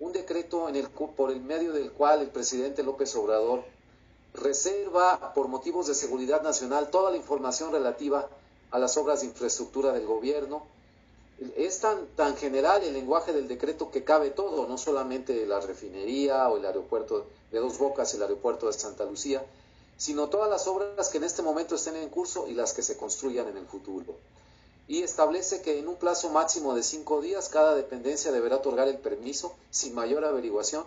un 0.00 0.12
decreto 0.12 0.68
en 0.68 0.76
el, 0.76 0.88
por 0.88 1.30
el 1.30 1.40
medio 1.40 1.72
del 1.72 1.92
cual 1.92 2.22
el 2.22 2.28
presidente 2.28 2.82
López 2.82 3.14
Obrador 3.16 3.62
reserva 4.32 5.34
por 5.34 5.48
motivos 5.48 5.86
de 5.86 5.94
seguridad 5.94 6.42
nacional 6.42 6.90
toda 6.90 7.10
la 7.10 7.16
información 7.16 7.72
relativa 7.72 8.28
a 8.70 8.78
las 8.78 8.96
obras 8.96 9.20
de 9.20 9.26
infraestructura 9.26 9.92
del 9.92 10.06
gobierno. 10.06 10.64
Es 11.56 11.80
tan, 11.80 12.06
tan 12.16 12.36
general 12.36 12.82
el 12.82 12.92
lenguaje 12.92 13.32
del 13.32 13.48
decreto 13.48 13.90
que 13.90 14.04
cabe 14.04 14.30
todo, 14.30 14.66
no 14.66 14.76
solamente 14.76 15.46
la 15.46 15.60
refinería 15.60 16.48
o 16.48 16.58
el 16.58 16.66
aeropuerto 16.66 17.26
de 17.50 17.58
Dos 17.58 17.78
Bocas, 17.78 18.12
el 18.14 18.22
aeropuerto 18.22 18.66
de 18.66 18.74
Santa 18.74 19.04
Lucía, 19.04 19.42
sino 19.96 20.28
todas 20.28 20.50
las 20.50 20.66
obras 20.66 21.08
que 21.08 21.18
en 21.18 21.24
este 21.24 21.42
momento 21.42 21.74
estén 21.76 21.96
en 21.96 22.08
curso 22.10 22.46
y 22.46 22.54
las 22.54 22.72
que 22.72 22.82
se 22.82 22.96
construyan 22.96 23.48
en 23.48 23.56
el 23.56 23.66
futuro 23.66 24.14
y 24.90 25.04
establece 25.04 25.62
que 25.62 25.78
en 25.78 25.86
un 25.86 25.94
plazo 25.94 26.30
máximo 26.30 26.74
de 26.74 26.82
cinco 26.82 27.20
días 27.20 27.48
cada 27.48 27.76
dependencia 27.76 28.32
deberá 28.32 28.56
otorgar 28.56 28.88
el 28.88 28.98
permiso 28.98 29.54
sin 29.70 29.94
mayor 29.94 30.24
averiguación, 30.24 30.84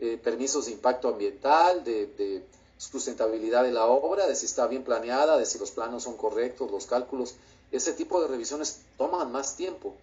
eh, 0.00 0.18
permisos 0.20 0.66
de 0.66 0.72
impacto 0.72 1.06
ambiental, 1.06 1.84
de, 1.84 2.42
sustentabilidad 2.76 3.62
de 3.62 3.70
la 3.70 3.86
obra, 3.86 4.26
de 4.26 4.34
si 4.34 4.46
está 4.46 4.66
bien 4.66 4.82
planeada, 4.82 5.38
de 5.38 5.46
si 5.46 5.60
los 5.60 5.70
planos 5.70 6.02
son 6.02 6.16
correctos, 6.16 6.72
los 6.72 6.86
cálculos. 6.86 7.36
Ese 7.72 7.92
tipo 7.92 8.20
de 8.20 8.28
revisiones 8.28 8.80
toman 8.98 9.30
más 9.30 9.56
tiempo. 9.56 9.94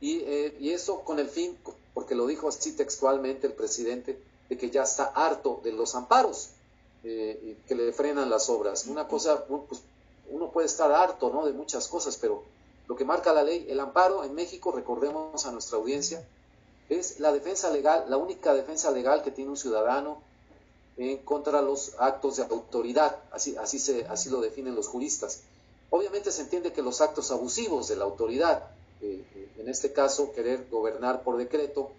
Y, 0.00 0.18
eh, 0.18 0.56
y 0.60 0.70
eso 0.70 1.00
con 1.00 1.18
el 1.18 1.28
fin, 1.28 1.56
porque 1.92 2.14
lo 2.14 2.26
dijo 2.26 2.48
así 2.48 2.72
textualmente 2.72 3.46
el 3.46 3.52
presidente, 3.52 4.18
de 4.48 4.58
que 4.58 4.70
ya 4.70 4.82
está 4.82 5.04
harto 5.04 5.60
de 5.64 5.72
los 5.72 5.94
amparos 5.94 6.50
eh, 7.02 7.58
que 7.66 7.74
le 7.74 7.92
frenan 7.92 8.30
las 8.30 8.48
obras. 8.48 8.86
Una 8.86 9.06
cosa, 9.08 9.44
pues, 9.44 9.82
uno 10.30 10.50
puede 10.50 10.66
estar 10.66 10.90
harto 10.90 11.30
¿no? 11.30 11.44
de 11.44 11.52
muchas 11.52 11.88
cosas, 11.88 12.16
pero 12.16 12.42
lo 12.88 12.96
que 12.96 13.04
marca 13.04 13.32
la 13.32 13.42
ley, 13.42 13.66
el 13.68 13.80
amparo 13.80 14.24
en 14.24 14.34
México, 14.34 14.72
recordemos 14.72 15.46
a 15.46 15.52
nuestra 15.52 15.78
audiencia, 15.78 16.26
es 16.88 17.20
la 17.20 17.32
defensa 17.32 17.70
legal, 17.70 18.06
la 18.08 18.16
única 18.16 18.52
defensa 18.54 18.90
legal 18.90 19.22
que 19.22 19.30
tiene 19.30 19.50
un 19.50 19.56
ciudadano 19.56 20.18
en 20.96 21.18
contra 21.18 21.62
los 21.62 21.94
actos 21.98 22.36
de 22.36 22.44
autoridad, 22.44 23.16
así, 23.32 23.56
así, 23.56 23.78
se, 23.78 24.06
así 24.06 24.30
lo 24.30 24.40
definen 24.40 24.74
los 24.74 24.88
juristas. 24.88 25.40
Obviamente 25.90 26.32
se 26.32 26.42
entiende 26.42 26.72
que 26.72 26.82
los 26.82 27.00
actos 27.00 27.30
abusivos 27.30 27.88
de 27.88 27.96
la 27.96 28.04
autoridad, 28.04 28.64
eh, 29.00 29.24
eh, 29.34 29.48
en 29.58 29.68
este 29.68 29.92
caso 29.92 30.32
querer 30.32 30.66
gobernar 30.70 31.22
por 31.22 31.36
decreto 31.36 31.90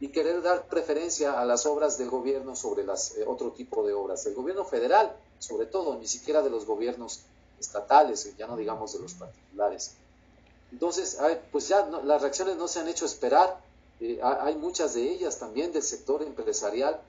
y 0.00 0.08
querer 0.08 0.42
dar 0.42 0.66
preferencia 0.66 1.40
a 1.40 1.44
las 1.44 1.66
obras 1.66 1.98
del 1.98 2.10
gobierno 2.10 2.56
sobre 2.56 2.84
las, 2.84 3.16
eh, 3.16 3.24
otro 3.26 3.50
tipo 3.52 3.86
de 3.86 3.92
obras, 3.92 4.24
del 4.24 4.34
gobierno 4.34 4.64
federal 4.64 5.14
sobre 5.38 5.66
todo, 5.66 5.98
ni 5.98 6.06
siquiera 6.06 6.40
de 6.40 6.50
los 6.50 6.66
gobiernos 6.66 7.20
estatales, 7.58 8.32
ya 8.36 8.46
no 8.46 8.56
digamos 8.56 8.92
de 8.92 9.00
los 9.00 9.14
particulares. 9.14 9.92
Entonces, 10.70 11.18
pues 11.50 11.66
ya 11.66 11.84
las 12.04 12.22
reacciones 12.22 12.56
no 12.56 12.68
se 12.68 12.78
han 12.78 12.86
hecho 12.86 13.06
esperar, 13.06 13.60
hay 14.22 14.54
muchas 14.54 14.94
de 14.94 15.02
ellas 15.02 15.40
también 15.40 15.72
del 15.72 15.82
sector 15.82 16.22
empresarial, 16.22 17.00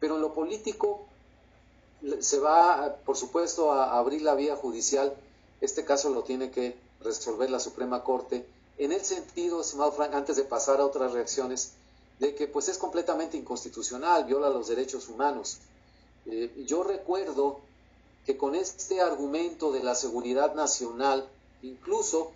pero 0.00 0.16
en 0.16 0.20
lo 0.20 0.34
político 0.34 1.08
se 2.20 2.38
va, 2.38 2.96
por 3.04 3.16
supuesto, 3.16 3.72
a 3.72 3.98
abrir 3.98 4.22
la 4.22 4.34
vía 4.34 4.56
judicial. 4.56 5.14
Este 5.60 5.84
caso 5.84 6.10
lo 6.10 6.22
tiene 6.22 6.50
que 6.50 6.76
resolver 7.00 7.50
la 7.50 7.60
Suprema 7.60 8.04
Corte, 8.04 8.46
en 8.78 8.92
el 8.92 9.04
sentido, 9.04 9.60
estimado 9.60 9.92
Frank, 9.92 10.14
antes 10.14 10.36
de 10.36 10.44
pasar 10.44 10.80
a 10.80 10.86
otras 10.86 11.12
reacciones, 11.12 11.72
de 12.20 12.34
que 12.34 12.46
pues 12.46 12.68
es 12.68 12.78
completamente 12.78 13.36
inconstitucional, 13.36 14.24
viola 14.24 14.50
los 14.50 14.68
derechos 14.68 15.08
humanos. 15.08 15.58
Eh, 16.26 16.64
yo 16.66 16.84
recuerdo 16.84 17.60
que 18.24 18.36
con 18.36 18.54
este 18.54 19.00
argumento 19.00 19.72
de 19.72 19.82
la 19.82 19.94
seguridad 19.94 20.54
nacional, 20.54 21.28
incluso 21.62 22.32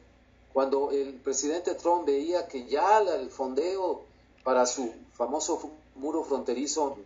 cuando 0.52 0.90
el 0.90 1.14
presidente 1.14 1.74
Trump 1.74 2.06
veía 2.06 2.48
que 2.48 2.66
ya 2.66 2.98
el 2.98 3.30
fondeo 3.30 4.02
para 4.42 4.66
su 4.66 4.92
famoso 5.14 5.70
muro 5.94 6.24
fronterizo 6.24 6.96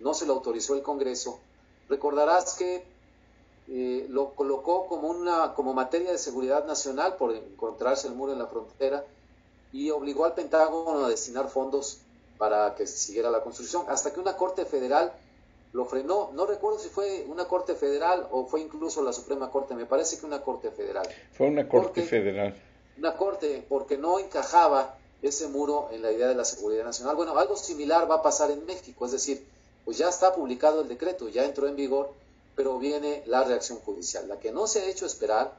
no 0.00 0.14
se 0.14 0.26
lo 0.26 0.34
autorizó 0.34 0.74
el 0.74 0.82
Congreso, 0.82 1.38
recordarás 1.88 2.54
que 2.54 2.84
eh, 3.70 4.06
lo 4.08 4.34
colocó 4.34 4.86
como, 4.86 5.08
una, 5.08 5.54
como 5.54 5.74
materia 5.74 6.10
de 6.10 6.18
seguridad 6.18 6.66
nacional 6.66 7.16
por 7.16 7.34
encontrarse 7.34 8.08
el 8.08 8.14
muro 8.14 8.32
en 8.32 8.38
la 8.38 8.46
frontera 8.46 9.04
y 9.72 9.90
obligó 9.90 10.24
al 10.24 10.34
Pentágono 10.34 11.04
a 11.04 11.08
destinar 11.08 11.48
fondos 11.48 12.00
para 12.38 12.74
que 12.74 12.86
siguiera 12.86 13.30
la 13.30 13.42
construcción, 13.42 13.84
hasta 13.88 14.12
que 14.12 14.20
una 14.20 14.36
Corte 14.36 14.64
Federal 14.64 15.12
lo 15.72 15.84
frenó. 15.84 16.30
No 16.34 16.46
recuerdo 16.46 16.78
si 16.78 16.88
fue 16.88 17.26
una 17.28 17.46
corte 17.46 17.74
federal 17.74 18.26
o 18.30 18.46
fue 18.46 18.60
incluso 18.60 19.02
la 19.02 19.12
Suprema 19.12 19.50
Corte, 19.50 19.74
me 19.74 19.86
parece 19.86 20.18
que 20.18 20.26
una 20.26 20.40
corte 20.40 20.70
federal. 20.70 21.06
Fue 21.32 21.48
una 21.48 21.68
corte 21.68 22.02
federal. 22.02 22.54
Una 22.96 23.16
corte, 23.16 23.64
porque 23.68 23.96
no 23.96 24.18
encajaba 24.18 24.96
ese 25.22 25.48
muro 25.48 25.88
en 25.92 26.02
la 26.02 26.12
idea 26.12 26.28
de 26.28 26.34
la 26.34 26.44
seguridad 26.44 26.84
nacional. 26.84 27.16
Bueno, 27.16 27.36
algo 27.38 27.56
similar 27.56 28.10
va 28.10 28.16
a 28.16 28.22
pasar 28.22 28.50
en 28.50 28.64
México, 28.66 29.06
es 29.06 29.12
decir, 29.12 29.44
pues 29.84 29.98
ya 29.98 30.08
está 30.08 30.34
publicado 30.34 30.80
el 30.80 30.88
decreto, 30.88 31.28
ya 31.28 31.44
entró 31.44 31.68
en 31.68 31.76
vigor, 31.76 32.12
pero 32.58 32.76
viene 32.76 33.22
la 33.26 33.44
reacción 33.44 33.78
judicial. 33.78 34.26
La 34.26 34.40
que 34.40 34.50
no 34.50 34.66
se 34.66 34.80
ha 34.80 34.86
hecho 34.86 35.06
esperar 35.06 35.56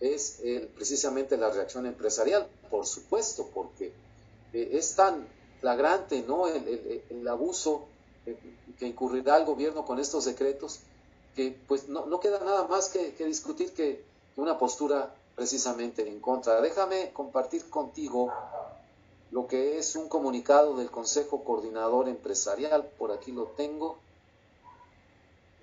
es 0.00 0.38
precisamente 0.74 1.38
la 1.38 1.48
reacción 1.48 1.86
empresarial, 1.86 2.46
por 2.68 2.84
supuesto, 2.84 3.48
porque 3.54 3.94
eh, 4.52 4.68
es 4.72 4.94
tan 4.96 5.26
flagrante 5.62 6.22
¿no? 6.28 6.46
el, 6.46 7.26
abuso 7.26 7.86
que 8.78 8.86
incurrirá 8.86 9.38
el 9.38 9.46
gobierno 9.46 9.86
con 9.86 9.98
estos 9.98 10.26
decretos, 10.26 10.80
que 11.34 11.58
pues 11.66 11.88
no, 11.88 12.04
no 12.04 12.20
queda 12.20 12.38
nada 12.40 12.66
más 12.68 12.90
que, 12.90 13.12
discutir 13.24 13.72
que 13.72 14.04
una 14.36 14.58
postura 14.58 15.14
precisamente 15.36 16.06
en 16.06 16.20
contra. 16.20 16.60
Déjame 16.60 17.14
compartir 17.14 17.70
contigo 17.70 18.30
lo 19.30 19.46
que 19.46 19.78
es 19.78 19.96
un 19.96 20.10
comunicado 20.10 20.76
del 20.76 20.90
Consejo 20.90 21.42
Coordinador 21.44 22.10
Empresarial. 22.10 22.84
Por 22.98 23.10
aquí 23.10 23.32
lo 23.32 23.44
tengo. 23.56 24.04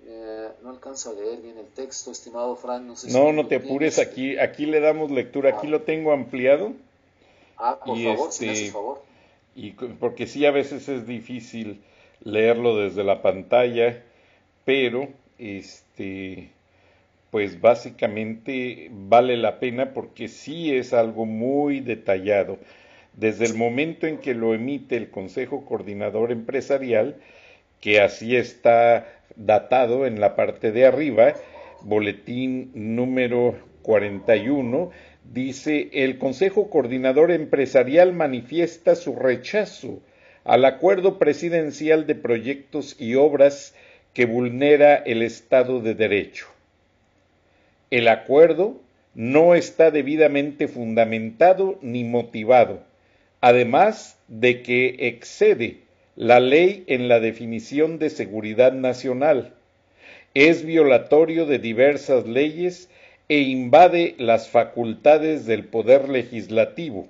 Eh, 0.06 0.48
no 0.62 0.70
alcanzo 0.70 1.10
a 1.10 1.14
leer 1.14 1.40
bien 1.40 1.56
el 1.58 1.68
texto, 1.68 2.10
estimado 2.10 2.56
Fran. 2.56 2.86
No, 2.86 2.94
no, 3.08 3.32
no 3.32 3.46
te 3.46 3.56
apures, 3.56 3.98
aquí, 3.98 4.38
aquí 4.38 4.66
le 4.66 4.80
damos 4.80 5.10
lectura, 5.10 5.50
aquí 5.50 5.66
ah. 5.66 5.70
lo 5.70 5.82
tengo 5.82 6.12
ampliado. 6.12 6.72
Ah, 7.56 7.78
por 7.84 7.98
favor, 7.98 8.32
si 8.32 8.44
me 8.44 8.50
haces 8.50 8.64
este, 8.64 8.72
favor. 8.72 9.02
Y 9.56 9.70
porque 9.72 10.26
sí, 10.26 10.44
a 10.44 10.50
veces 10.50 10.88
es 10.88 11.06
difícil 11.06 11.80
leerlo 12.22 12.76
desde 12.76 13.04
la 13.04 13.22
pantalla, 13.22 14.02
pero 14.64 15.08
este 15.38 16.50
pues 17.30 17.60
básicamente 17.60 18.90
vale 18.92 19.36
la 19.36 19.58
pena 19.58 19.92
porque 19.92 20.28
sí 20.28 20.72
es 20.72 20.92
algo 20.92 21.26
muy 21.26 21.80
detallado. 21.80 22.58
Desde 23.12 23.44
el 23.44 23.54
momento 23.54 24.06
en 24.06 24.18
que 24.18 24.34
lo 24.34 24.54
emite 24.54 24.96
el 24.96 25.10
Consejo 25.10 25.64
Coordinador 25.64 26.30
Empresarial, 26.30 27.16
que 27.80 28.00
así 28.00 28.36
está 28.36 29.08
datado 29.36 30.06
en 30.06 30.20
la 30.20 30.36
parte 30.36 30.72
de 30.72 30.86
arriba, 30.86 31.34
boletín 31.82 32.70
número 32.74 33.58
41, 33.82 34.90
dice, 35.32 35.90
el 35.92 36.18
Consejo 36.18 36.70
Coordinador 36.70 37.30
Empresarial 37.30 38.12
manifiesta 38.12 38.94
su 38.94 39.14
rechazo 39.14 40.00
al 40.44 40.64
acuerdo 40.64 41.18
presidencial 41.18 42.06
de 42.06 42.14
proyectos 42.14 42.96
y 42.98 43.14
obras 43.14 43.74
que 44.12 44.26
vulnera 44.26 44.94
el 44.94 45.22
Estado 45.22 45.80
de 45.80 45.94
Derecho. 45.94 46.46
El 47.90 48.08
acuerdo 48.08 48.80
no 49.14 49.54
está 49.54 49.90
debidamente 49.90 50.68
fundamentado 50.68 51.78
ni 51.82 52.04
motivado, 52.04 52.82
además 53.40 54.18
de 54.28 54.62
que 54.62 54.96
excede 55.00 55.84
la 56.16 56.38
ley 56.38 56.84
en 56.86 57.08
la 57.08 57.20
definición 57.20 57.98
de 57.98 58.10
seguridad 58.10 58.72
nacional, 58.72 59.54
es 60.34 60.64
violatorio 60.64 61.46
de 61.46 61.58
diversas 61.58 62.26
leyes 62.26 62.88
e 63.28 63.38
invade 63.38 64.14
las 64.18 64.48
facultades 64.48 65.46
del 65.46 65.64
poder 65.64 66.08
legislativo. 66.08 67.08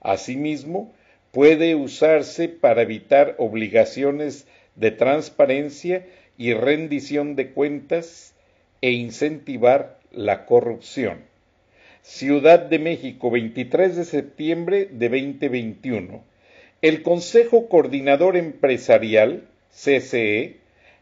Asimismo, 0.00 0.92
puede 1.32 1.74
usarse 1.74 2.48
para 2.48 2.82
evitar 2.82 3.34
obligaciones 3.38 4.46
de 4.74 4.90
transparencia 4.90 6.06
y 6.38 6.52
rendición 6.52 7.34
de 7.34 7.50
cuentas 7.50 8.34
e 8.80 8.90
incentivar 8.92 9.98
la 10.12 10.46
corrupción. 10.46 11.18
Ciudad 12.02 12.60
de 12.60 12.78
México, 12.78 13.30
23 13.30 13.96
de 13.96 14.04
septiembre 14.04 14.88
de 14.90 15.08
2021. 15.08 16.22
El 16.82 17.02
Consejo 17.02 17.70
Coordinador 17.70 18.36
Empresarial, 18.36 19.44
CCE, 19.70 20.56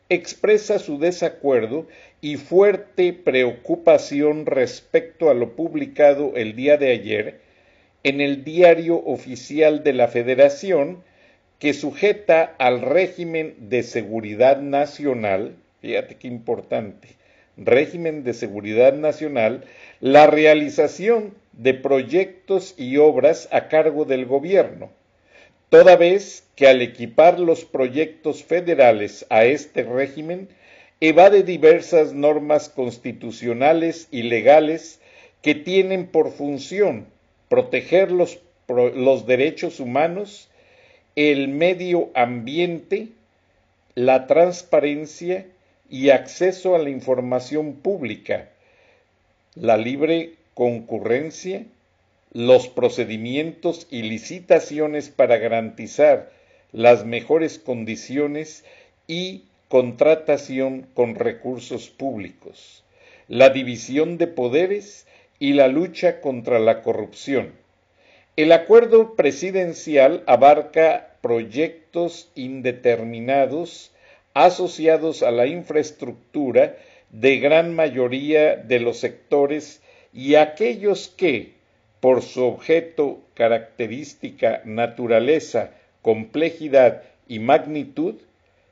expresa 0.09 0.79
su 0.79 1.01
desacuerdo 1.01 1.89
y 2.21 2.37
fuerte 2.37 3.13
preocupación 3.13 4.47
respecto 4.47 5.31
a 5.31 5.35
lo 5.35 5.57
publicado 5.57 6.37
el 6.37 6.55
día 6.55 6.77
de 6.77 6.93
ayer 6.93 7.41
en 8.05 8.21
el 8.21 8.45
Diario 8.45 9.03
Oficial 9.05 9.83
de 9.83 9.95
la 9.95 10.07
Federación 10.07 11.03
que 11.59 11.75
sujeta 11.75 12.55
al 12.59 12.81
régimen 12.81 13.57
de 13.59 13.83
seguridad 13.83 14.61
nacional, 14.61 15.57
fíjate 15.81 16.15
qué 16.15 16.29
importante, 16.29 17.09
régimen 17.57 18.23
de 18.23 18.35
seguridad 18.35 18.93
nacional, 18.93 19.65
la 20.01 20.29
realización 20.29 21.35
de 21.53 21.75
proyectos 21.75 22.75
y 22.79 22.99
obras 22.99 23.49
a 23.51 23.67
cargo 23.67 24.05
del 24.05 24.25
gobierno, 24.27 24.91
toda 25.75 25.97
vez 25.97 26.45
que 26.55 26.69
al 26.69 26.83
equipar 26.83 27.41
los 27.41 27.65
proyectos 27.65 28.45
federales 28.45 29.27
a 29.29 29.45
este 29.45 29.83
régimen, 29.83 30.49
evade 31.01 31.43
diversas 31.43 32.13
normas 32.13 32.69
constitucionales 32.69 34.07
y 34.13 34.23
legales 34.23 35.01
que 35.43 35.57
tienen 35.57 36.07
por 36.07 36.31
función 36.31 37.09
proteger 37.49 38.13
los, 38.13 38.39
derechos 39.27 39.81
humanos 39.81 40.49
el 41.17 41.49
medio 41.49 42.09
ambiente, 42.15 43.09
la 43.97 44.29
transparencia 44.29 45.45
y 45.91 46.11
acceso 46.11 46.77
a 46.77 46.79
la 46.79 46.91
información 46.91 47.75
pública, 47.75 48.49
la 49.57 49.77
libre 49.77 50.35
concurrencia, 50.55 51.65
los 52.35 52.69
procedimientos 52.69 53.87
y 53.91 54.03
licitaciones 54.03 55.09
para 55.09 55.39
garantizar 55.39 56.33
las 56.73 57.07
mejores 57.07 57.59
condiciones 57.59 58.65
y 59.07 59.45
contratación 59.69 60.87
con 60.95 61.15
recursos 61.15 61.89
públicos, 61.91 62.85
la 63.29 63.51
división 63.51 64.19
de 64.19 64.27
poderes 64.27 65.07
y 65.39 65.53
la 65.53 65.69
lucha 65.69 66.21
contra 66.21 66.59
la 66.59 66.83
corrupción. 66.83 67.53
El 68.37 68.51
acuerdo 68.51 69.15
presidencial 69.15 70.25
abarca 70.27 71.17
proyectos 71.21 72.31
indeterminados 72.35 73.93
asociados 74.35 75.23
a 75.23 75.31
la 75.31 75.47
infraestructura 75.47 76.77
de 77.11 77.39
gran 77.39 77.75
mayoría 77.75 78.57
de 78.57 78.81
los 78.81 78.99
sectores 78.99 79.81
y 80.13 80.35
aquellos 80.35 81.09
que, 81.17 81.55
por 82.05 82.21
su 82.21 82.45
objeto, 82.45 83.23
característica, 83.33 84.61
naturaleza, 84.67 85.71
complejidad 86.03 87.03
y 87.29 87.39
magnitud, 87.39 88.17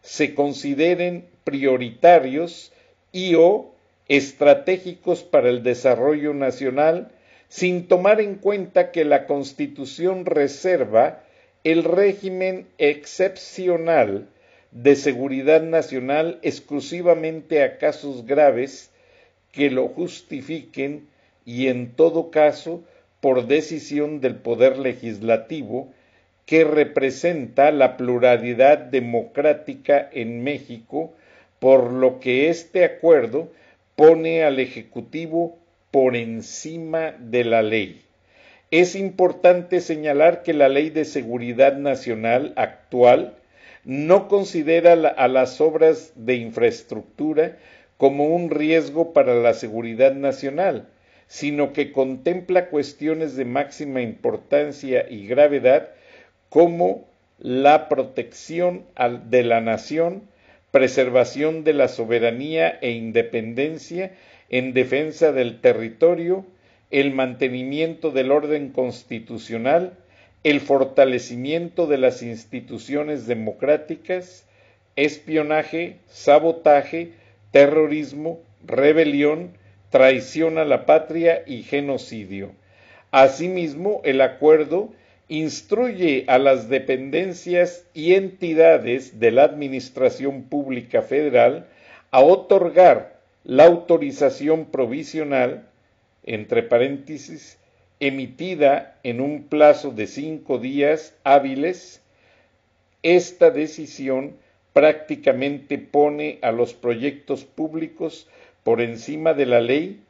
se 0.02 0.34
consideren 0.34 1.24
prioritarios 1.42 2.74
y 3.10 3.34
o 3.36 3.72
estratégicos 4.06 5.22
para 5.22 5.48
el 5.48 5.62
desarrollo 5.62 6.34
nacional 6.34 7.10
sin 7.48 7.88
tomar 7.88 8.20
en 8.20 8.34
cuenta 8.34 8.90
que 8.90 9.06
la 9.06 9.26
Constitución 9.26 10.26
reserva 10.26 11.24
el 11.64 11.84
régimen 11.84 12.66
excepcional 12.76 14.28
de 14.72 14.94
seguridad 14.94 15.62
nacional 15.62 16.38
exclusivamente 16.42 17.62
a 17.62 17.78
casos 17.78 18.26
graves 18.26 18.90
que 19.52 19.70
lo 19.70 19.88
justifiquen 19.88 21.08
y 21.46 21.68
en 21.68 21.92
todo 21.92 22.30
caso 22.30 22.84
por 23.22 23.46
decisión 23.46 24.20
del 24.20 24.34
Poder 24.34 24.78
Legislativo 24.78 25.92
que 26.44 26.64
representa 26.64 27.70
la 27.70 27.96
pluralidad 27.96 28.78
democrática 28.78 30.10
en 30.12 30.42
México, 30.42 31.14
por 31.60 31.92
lo 31.92 32.18
que 32.18 32.48
este 32.48 32.84
acuerdo 32.84 33.52
pone 33.94 34.42
al 34.42 34.58
Ejecutivo 34.58 35.56
por 35.92 36.16
encima 36.16 37.12
de 37.12 37.44
la 37.44 37.62
ley. 37.62 38.02
Es 38.72 38.96
importante 38.96 39.80
señalar 39.80 40.42
que 40.42 40.52
la 40.52 40.68
Ley 40.68 40.90
de 40.90 41.04
Seguridad 41.04 41.76
Nacional 41.76 42.52
actual 42.56 43.36
no 43.84 44.26
considera 44.26 44.94
a 44.94 45.28
las 45.28 45.60
obras 45.60 46.12
de 46.16 46.34
infraestructura 46.34 47.56
como 47.98 48.34
un 48.34 48.50
riesgo 48.50 49.12
para 49.12 49.36
la 49.36 49.54
seguridad 49.54 50.12
nacional, 50.12 50.88
sino 51.32 51.72
que 51.72 51.92
contempla 51.92 52.66
cuestiones 52.68 53.36
de 53.36 53.46
máxima 53.46 54.02
importancia 54.02 55.06
y 55.08 55.26
gravedad 55.26 55.88
como 56.50 57.08
la 57.38 57.88
protección 57.88 58.84
de 59.30 59.42
la 59.42 59.62
nación, 59.62 60.24
preservación 60.72 61.64
de 61.64 61.72
la 61.72 61.88
soberanía 61.88 62.78
e 62.82 62.90
independencia 62.90 64.12
en 64.50 64.74
defensa 64.74 65.32
del 65.32 65.62
territorio, 65.62 66.44
el 66.90 67.14
mantenimiento 67.14 68.10
del 68.10 68.30
orden 68.30 68.68
constitucional, 68.68 69.94
el 70.44 70.60
fortalecimiento 70.60 71.86
de 71.86 71.96
las 71.96 72.22
instituciones 72.22 73.26
democráticas, 73.26 74.46
espionaje, 74.96 75.96
sabotaje, 76.08 77.12
terrorismo, 77.52 78.38
rebelión, 78.66 79.61
traición 79.92 80.58
a 80.58 80.64
la 80.64 80.86
patria 80.86 81.44
y 81.46 81.62
genocidio. 81.62 82.50
Asimismo, 83.12 84.00
el 84.04 84.22
acuerdo 84.22 84.90
instruye 85.28 86.24
a 86.28 86.38
las 86.38 86.68
dependencias 86.70 87.86
y 87.94 88.14
entidades 88.14 89.20
de 89.20 89.30
la 89.30 89.44
Administración 89.44 90.44
Pública 90.44 91.02
Federal 91.02 91.66
a 92.10 92.20
otorgar 92.20 93.20
la 93.44 93.66
autorización 93.66 94.64
provisional, 94.64 95.68
entre 96.24 96.62
paréntesis, 96.62 97.58
emitida 98.00 98.98
en 99.02 99.20
un 99.20 99.44
plazo 99.44 99.90
de 99.90 100.06
cinco 100.06 100.58
días 100.58 101.14
hábiles, 101.22 102.02
esta 103.02 103.50
decisión 103.50 104.36
prácticamente 104.72 105.76
pone 105.76 106.38
a 106.40 106.50
los 106.50 106.72
proyectos 106.72 107.44
públicos 107.44 108.26
por 108.64 108.80
encima 108.80 109.34
de 109.34 109.46
la 109.46 109.60
ley 109.60 110.02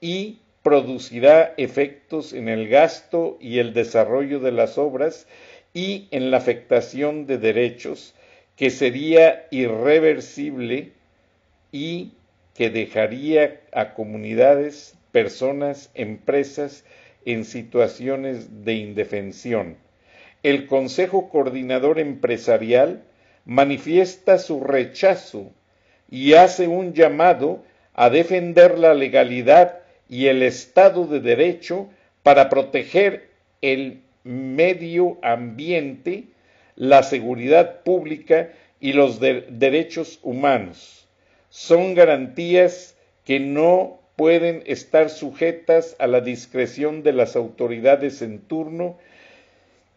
y 0.00 0.38
producirá 0.62 1.54
efectos 1.56 2.32
en 2.32 2.48
el 2.48 2.68
gasto 2.68 3.38
y 3.40 3.58
el 3.58 3.72
desarrollo 3.72 4.40
de 4.40 4.52
las 4.52 4.78
obras 4.78 5.26
y 5.74 6.08
en 6.10 6.30
la 6.30 6.38
afectación 6.38 7.26
de 7.26 7.38
derechos 7.38 8.14
que 8.56 8.70
sería 8.70 9.46
irreversible 9.50 10.92
y 11.70 12.12
que 12.54 12.70
dejaría 12.70 13.60
a 13.72 13.94
comunidades, 13.94 14.96
personas, 15.12 15.90
empresas 15.94 16.84
en 17.24 17.44
situaciones 17.44 18.64
de 18.64 18.74
indefensión. 18.74 19.76
El 20.42 20.66
Consejo 20.66 21.30
Coordinador 21.30 22.00
Empresarial 22.00 23.04
manifiesta 23.44 24.38
su 24.38 24.60
rechazo 24.60 25.52
y 26.10 26.34
hace 26.34 26.66
un 26.66 26.94
llamado 26.94 27.62
a 27.98 28.10
defender 28.10 28.78
la 28.78 28.94
legalidad 28.94 29.80
y 30.08 30.26
el 30.26 30.44
Estado 30.44 31.08
de 31.08 31.18
Derecho 31.18 31.88
para 32.22 32.48
proteger 32.48 33.28
el 33.60 34.02
medio 34.22 35.18
ambiente, 35.20 36.26
la 36.76 37.02
seguridad 37.02 37.80
pública 37.82 38.52
y 38.78 38.92
los 38.92 39.18
derechos 39.18 40.20
humanos. 40.22 41.08
Son 41.50 41.96
garantías 41.96 42.94
que 43.24 43.40
no 43.40 43.98
pueden 44.14 44.62
estar 44.66 45.10
sujetas 45.10 45.96
a 45.98 46.06
la 46.06 46.20
discreción 46.20 47.02
de 47.02 47.14
las 47.14 47.34
autoridades 47.34 48.22
en 48.22 48.38
turno, 48.38 48.96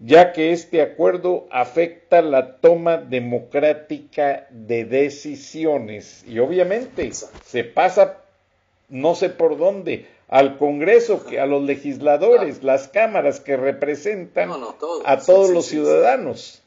ya 0.04 0.34
que 0.34 0.52
este 0.52 0.82
acuerdo 0.82 1.48
afecta 1.52 2.22
la 2.22 2.58
toma 2.58 2.98
democrática 2.98 4.48
de 4.50 4.86
decisiones 4.86 6.24
y 6.28 6.40
obviamente 6.40 7.12
se 7.46 7.64
pasa 7.64 8.18
no 8.92 9.16
sé 9.16 9.30
por 9.30 9.58
dónde, 9.58 10.08
al 10.28 10.58
Congreso, 10.58 11.24
que 11.26 11.40
a 11.40 11.46
los 11.46 11.64
legisladores, 11.64 12.62
las 12.62 12.90
cámaras 12.90 13.40
que 13.40 13.58
representan 13.58 14.52
a 15.06 15.20
todos 15.20 15.50
los 15.50 15.66
ciudadanos. 15.66 16.62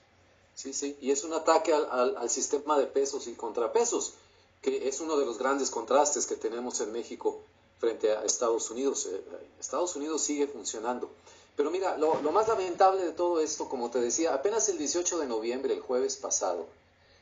Sí, 0.54 0.72
sí, 0.72 0.96
y 1.00 1.10
es 1.10 1.24
un 1.24 1.34
ataque 1.34 1.72
al, 1.72 2.30
sistema 2.30 2.78
de 2.78 2.86
pesos 2.86 3.26
y 3.26 3.34
contrapesos, 3.34 4.14
que 4.62 4.88
es 4.88 5.00
uno 5.00 5.18
de 5.18 5.26
los 5.26 5.38
grandes 5.38 5.70
contrastes 5.70 6.26
que 6.26 6.36
tenemos 6.36 6.80
en 6.80 6.92
México 6.92 7.40
frente 7.78 8.10
a 8.10 8.24
Estados 8.24 8.70
Unidos. 8.70 9.06
Eh, 9.06 9.20
Estados 9.60 9.94
Unidos 9.96 10.22
sigue 10.22 10.46
funcionando. 10.46 11.10
Pero 11.56 11.70
mira, 11.70 11.96
lo, 11.96 12.20
lo, 12.20 12.32
más 12.32 12.48
lamentable 12.48 13.04
de 13.04 13.12
todo 13.12 13.40
esto, 13.40 13.68
como 13.68 13.90
te 13.90 14.00
decía, 14.00 14.34
apenas 14.34 14.68
el 14.68 14.78
18 14.78 15.18
de 15.18 15.26
noviembre, 15.26 15.72
el 15.72 15.80
jueves 15.80 16.16
pasado, 16.16 16.66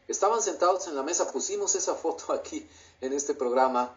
estaban 0.09 0.43
sentados 0.43 0.87
en 0.89 0.95
la 0.95 1.03
mesa, 1.03 1.31
pusimos 1.31 1.75
esa 1.75 1.95
foto 1.95 2.33
aquí 2.33 2.67
en 3.01 3.13
este 3.13 3.35
programa, 3.35 3.95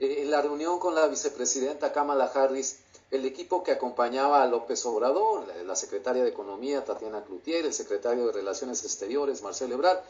eh, 0.00 0.22
en 0.22 0.30
la 0.30 0.42
reunión 0.42 0.78
con 0.78 0.94
la 0.94 1.06
vicepresidenta 1.06 1.92
Kamala 1.92 2.26
Harris, 2.26 2.78
el 3.10 3.24
equipo 3.24 3.62
que 3.62 3.70
acompañaba 3.70 4.42
a 4.42 4.46
López 4.46 4.84
Obrador, 4.86 5.46
la 5.64 5.76
secretaria 5.76 6.24
de 6.24 6.30
Economía 6.30 6.84
Tatiana 6.84 7.22
Cloutier, 7.22 7.64
el 7.64 7.72
secretario 7.72 8.26
de 8.26 8.32
Relaciones 8.32 8.84
Exteriores 8.84 9.42
Marcelo 9.42 9.74
Ebrard 9.74 10.00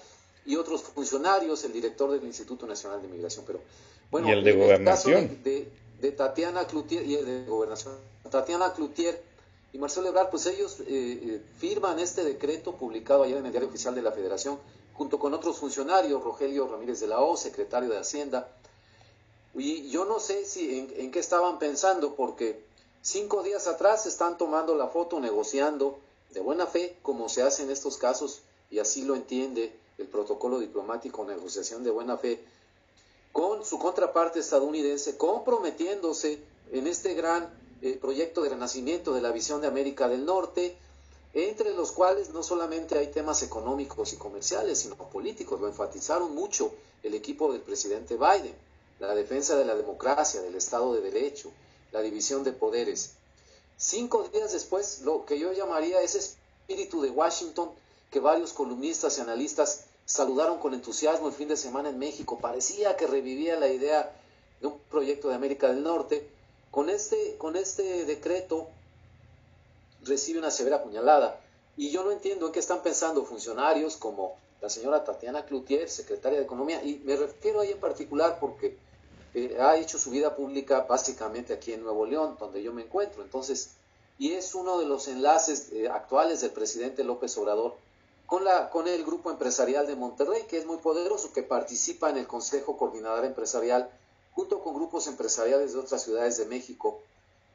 y 0.46 0.56
otros 0.56 0.82
funcionarios, 0.82 1.62
el 1.64 1.72
director 1.72 2.10
del 2.10 2.24
Instituto 2.24 2.66
Nacional 2.66 3.02
de 3.02 3.08
Migración. 3.08 3.44
Pero 3.46 3.60
bueno, 4.10 4.28
y 4.28 4.32
el 4.32 4.44
de 4.44 4.52
Gobernación. 4.52 5.42
de, 5.42 6.12
Tatiana 6.12 6.66
Cloutier 6.66 7.04
y 7.04 7.16
el 7.16 7.26
de 7.26 7.44
Gobernación. 7.44 7.94
Tatiana 8.30 8.72
Cloutier 8.72 9.20
y 9.72 9.78
Marcelo 9.78 10.08
Ebrard, 10.08 10.30
pues 10.30 10.46
ellos 10.46 10.80
eh, 10.80 10.84
eh, 10.88 11.42
firman 11.58 11.98
este 11.98 12.24
decreto 12.24 12.72
publicado 12.72 13.24
ayer 13.24 13.36
en 13.36 13.46
el 13.46 13.52
Diario 13.52 13.68
Oficial 13.68 13.94
de 13.94 14.02
la 14.02 14.12
Federación, 14.12 14.58
junto 14.94 15.18
con 15.18 15.34
otros 15.34 15.58
funcionarios, 15.58 16.22
Rogelio 16.22 16.66
Ramírez 16.68 17.00
de 17.00 17.08
la 17.08 17.20
O, 17.20 17.36
secretario 17.36 17.90
de 17.90 17.98
Hacienda, 17.98 18.48
y 19.54 19.88
yo 19.88 20.04
no 20.04 20.20
sé 20.20 20.44
si 20.44 20.78
en, 20.78 21.10
qué 21.10 21.18
estaban 21.18 21.58
pensando, 21.58 22.14
porque 22.14 22.62
cinco 23.00 23.42
días 23.42 23.66
atrás 23.66 24.06
están 24.06 24.36
tomando 24.36 24.74
la 24.74 24.88
foto 24.88 25.18
negociando 25.18 25.98
de 26.30 26.40
buena 26.40 26.66
fe, 26.66 26.96
como 27.02 27.28
se 27.28 27.42
hace 27.42 27.62
en 27.62 27.70
estos 27.70 27.96
casos, 27.96 28.42
y 28.70 28.80
así 28.80 29.04
lo 29.04 29.14
entiende 29.14 29.74
el 29.96 30.08
protocolo 30.08 30.58
diplomático, 30.58 31.24
negociación 31.24 31.84
de 31.84 31.90
buena 31.90 32.18
fe, 32.18 32.44
con 33.32 33.64
su 33.64 33.78
contraparte 33.78 34.40
estadounidense, 34.40 35.16
comprometiéndose 35.16 36.38
en 36.72 36.86
este 36.86 37.14
gran 37.14 37.50
eh, 37.82 37.98
proyecto 38.00 38.42
de 38.42 38.50
renacimiento 38.50 39.12
de 39.14 39.20
la 39.20 39.32
visión 39.32 39.60
de 39.60 39.66
América 39.66 40.08
del 40.08 40.24
Norte, 40.24 40.76
entre 41.34 41.74
los 41.74 41.92
cuales 41.92 42.30
no 42.30 42.42
solamente 42.42 42.98
hay 42.98 43.08
temas 43.08 43.42
económicos 43.42 44.12
y 44.12 44.16
comerciales, 44.16 44.78
sino 44.78 44.96
políticos. 44.96 45.60
Lo 45.60 45.68
enfatizaron 45.68 46.34
mucho 46.34 46.72
el 47.02 47.14
equipo 47.14 47.52
del 47.52 47.60
presidente 47.60 48.16
Biden 48.16 48.54
la 48.98 49.14
defensa 49.14 49.56
de 49.56 49.64
la 49.64 49.74
democracia, 49.74 50.40
del 50.40 50.54
Estado 50.54 50.94
de 50.94 51.02
Derecho, 51.02 51.52
la 51.92 52.00
división 52.00 52.44
de 52.44 52.52
poderes. 52.52 53.12
Cinco 53.76 54.28
días 54.32 54.52
después, 54.52 55.02
lo 55.02 55.26
que 55.26 55.38
yo 55.38 55.52
llamaría 55.52 56.00
ese 56.00 56.18
espíritu 56.18 57.02
de 57.02 57.10
Washington 57.10 57.70
que 58.10 58.20
varios 58.20 58.52
columnistas 58.52 59.18
y 59.18 59.20
analistas 59.20 59.84
saludaron 60.06 60.58
con 60.58 60.72
entusiasmo 60.72 61.28
el 61.28 61.34
fin 61.34 61.48
de 61.48 61.56
semana 61.56 61.90
en 61.90 61.98
México, 61.98 62.38
parecía 62.38 62.96
que 62.96 63.06
revivía 63.06 63.58
la 63.58 63.68
idea 63.68 64.14
de 64.60 64.68
un 64.68 64.78
proyecto 64.90 65.28
de 65.28 65.34
América 65.34 65.68
del 65.68 65.82
Norte, 65.82 66.26
con 66.76 66.90
este, 66.90 67.38
con 67.38 67.56
este 67.56 68.04
decreto 68.04 68.68
recibe 70.04 70.38
una 70.38 70.50
severa 70.50 70.82
puñalada. 70.82 71.40
Y 71.74 71.90
yo 71.90 72.04
no 72.04 72.12
entiendo 72.12 72.44
en 72.44 72.52
qué 72.52 72.58
están 72.58 72.82
pensando 72.82 73.24
funcionarios 73.24 73.96
como 73.96 74.36
la 74.60 74.68
señora 74.68 75.02
Tatiana 75.02 75.46
Cloutier, 75.46 75.88
secretaria 75.88 76.38
de 76.38 76.44
Economía, 76.44 76.84
y 76.84 77.00
me 77.06 77.16
refiero 77.16 77.60
ahí 77.60 77.70
en 77.70 77.80
particular 77.80 78.36
porque 78.38 78.76
ha 79.58 79.78
hecho 79.78 79.98
su 79.98 80.10
vida 80.10 80.36
pública 80.36 80.82
básicamente 80.82 81.54
aquí 81.54 81.72
en 81.72 81.82
Nuevo 81.82 82.04
León, 82.04 82.36
donde 82.38 82.62
yo 82.62 82.74
me 82.74 82.82
encuentro. 82.82 83.22
Entonces, 83.22 83.70
y 84.18 84.32
es 84.32 84.54
uno 84.54 84.78
de 84.78 84.84
los 84.84 85.08
enlaces 85.08 85.72
eh, 85.72 85.88
actuales 85.88 86.42
del 86.42 86.50
presidente 86.50 87.04
López 87.04 87.38
Obrador 87.38 87.74
con, 88.26 88.44
la, 88.44 88.68
con 88.68 88.86
el 88.86 89.02
grupo 89.02 89.30
empresarial 89.30 89.86
de 89.86 89.96
Monterrey, 89.96 90.42
que 90.46 90.58
es 90.58 90.66
muy 90.66 90.76
poderoso, 90.76 91.32
que 91.32 91.42
participa 91.42 92.10
en 92.10 92.18
el 92.18 92.26
Consejo 92.26 92.76
Coordinador 92.76 93.24
Empresarial 93.24 93.88
junto 94.36 94.60
con 94.60 94.74
grupos 94.74 95.06
empresariales 95.06 95.72
de 95.72 95.78
otras 95.78 96.02
ciudades 96.02 96.36
de 96.36 96.44
México, 96.44 97.00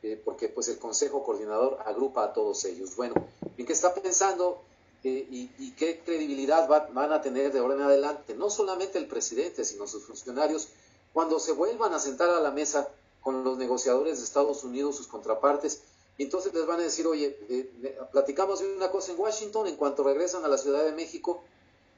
eh, 0.02 0.20
porque 0.26 0.50
pues 0.50 0.67
el 0.67 0.80
Consejo 0.80 1.24
Coordinador 1.24 1.78
agrupa 1.86 2.24
a 2.24 2.34
todos 2.34 2.65
ellos. 2.65 2.96
Bueno, 2.96 3.13
¿en 3.56 3.65
qué 3.67 3.72
está 3.72 3.94
pensando 3.94 4.63
eh, 5.04 5.28
y, 5.30 5.72
qué 5.74 6.02
credibilidad 6.04 6.67
van 6.67 7.13
a 7.13 7.22
tener 7.22 7.54
de 7.54 7.60
ahora 7.60 7.76
en 7.76 7.82
adelante? 7.82 8.34
No 8.34 8.50
solamente 8.50 8.98
el 8.98 9.08
presidente, 9.08 9.63
sino 9.63 9.86
sus 9.86 10.06
funcionarios 10.06 10.70
cuando 11.13 11.39
se 11.39 11.52
vuelvan 11.52 11.94
a 11.94 12.00
sentar 12.00 12.32
a 12.32 12.39
la 12.39 12.50
mesa 12.50 12.89
con 13.22 13.44
los 13.44 13.60
negociadores 13.60 14.17
de 14.17 14.24
Estados 14.24 14.63
Unidos, 14.63 14.96
sus 14.96 15.06
contrapartes, 15.06 15.84
entonces 16.17 16.52
les 16.52 16.65
van 16.65 16.80
a 16.80 16.84
decir, 16.84 17.06
oye, 17.06 17.38
eh, 17.50 18.00
platicamos 18.12 18.60
de 18.60 18.76
una 18.76 18.89
cosa 18.89 19.12
en 19.12 19.20
Washington, 19.20 19.67
en 19.67 19.76
cuanto 19.76 20.04
regresan 20.04 20.44
a 20.46 20.48
la 20.48 20.58
Ciudad 20.58 20.84
de 20.84 20.94
México, 20.94 21.44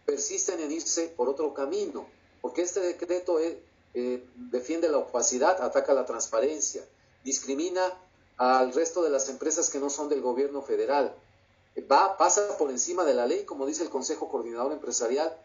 persisten 0.05 0.59
en 0.59 0.73
irse 0.73 1.07
por 1.07 1.29
otro 1.29 1.53
camino, 1.53 2.05
porque 2.41 2.63
este 2.63 2.81
decreto 2.81 3.39
eh, 3.93 4.27
defiende 4.35 4.89
la 4.89 4.97
opacidad, 4.97 5.61
ataca 5.61 5.93
la 5.93 6.05
transparencia, 6.05 6.83
discrimina 7.23 7.81
al 8.37 8.73
resto 8.73 9.03
de 9.03 9.09
las 9.09 9.29
empresas 9.29 9.69
que 9.69 9.79
no 9.79 9.89
son 9.89 10.09
del 10.09 10.21
gobierno 10.21 10.61
federal, 10.61 11.15
va, 11.91 12.17
pasa 12.17 12.57
por 12.57 12.69
encima 12.69 13.03
de 13.03 13.13
la 13.13 13.25
ley, 13.25 13.45
como 13.45 13.65
dice 13.65 13.83
el 13.83 13.89
Consejo 13.89 14.29
Coordinador 14.29 14.71
Empresarial, 14.71 15.35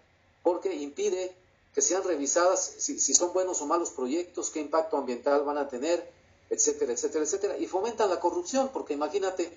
porque 0.43 0.75
impide 0.75 1.35
que 1.75 1.83
sean 1.83 2.03
revisadas 2.05 2.75
si, 2.79 2.99
son 3.15 3.33
buenos 3.33 3.61
o 3.61 3.67
malos 3.67 3.91
proyectos, 3.91 4.51
qué 4.51 4.61
impacto 4.61 4.97
ambiental 4.97 5.45
van 5.45 5.59
a 5.59 5.69
tener, 5.69 6.11
etcétera, 6.51 6.93
etcétera, 6.93 7.25
etcétera. 7.25 7.59
Y 7.59 7.67
fomentan 7.67 8.09
la 8.09 8.21
corrupción, 8.21 8.71
porque 8.73 8.95
imagínate, 8.95 9.53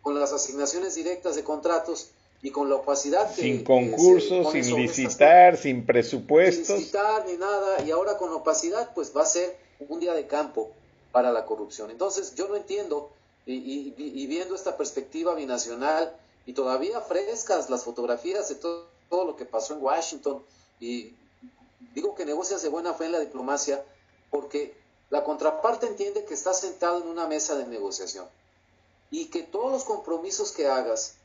con 0.00 0.18
las 0.18 0.32
asignaciones 0.32 0.94
directas 0.94 1.36
de 1.36 1.44
contratos 1.44 2.08
y 2.42 2.50
con 2.50 2.68
la 2.68 2.76
opacidad 2.76 3.34
que... 3.34 3.42
Sin 3.42 3.64
concursos, 3.64 4.50
sin 4.52 4.76
licitar, 4.76 5.56
sin 5.56 5.86
presupuestos. 5.86 6.66
Sin 6.66 6.76
licitar 6.76 7.24
ni 7.26 7.36
nada, 7.36 7.82
y 7.82 7.90
ahora 7.90 8.18
con 8.18 8.32
opacidad, 8.32 8.92
pues 8.94 9.16
va 9.16 9.22
a 9.22 9.26
ser 9.26 9.56
un 9.88 10.00
día 10.00 10.12
de 10.12 10.26
campo 10.26 10.70
para 11.12 11.32
la 11.32 11.46
corrupción. 11.46 11.90
Entonces, 11.90 12.34
yo 12.34 12.48
no 12.48 12.56
entiendo, 12.56 13.10
y, 13.46 13.94
y 13.96 14.26
viendo 14.26 14.54
esta 14.54 14.76
perspectiva 14.76 15.34
binacional, 15.34 16.14
y 16.44 16.52
todavía 16.52 17.00
frescas 17.00 17.70
las 17.70 17.84
fotografías 17.84 18.48
de 18.48 18.56
todo, 18.56 18.86
todo 19.08 19.24
lo 19.24 19.36
que 19.36 19.44
pasó 19.44 19.74
en 19.74 19.82
Washington, 19.82 20.42
y 20.80 21.14
Digo 21.94 22.14
que 22.14 22.24
negocias 22.24 22.62
de 22.62 22.68
buena 22.68 22.94
fe 22.94 23.06
en 23.06 23.12
la 23.12 23.20
diplomacia 23.20 23.84
porque 24.30 24.74
la 25.10 25.24
contraparte 25.24 25.86
entiende 25.86 26.24
que 26.24 26.34
estás 26.34 26.60
sentado 26.60 27.02
en 27.02 27.08
una 27.08 27.26
mesa 27.26 27.54
de 27.54 27.66
negociación 27.66 28.26
y 29.10 29.26
que 29.26 29.42
todos 29.42 29.70
los 29.70 29.84
compromisos 29.84 30.52
que 30.52 30.66
hagas, 30.66 31.16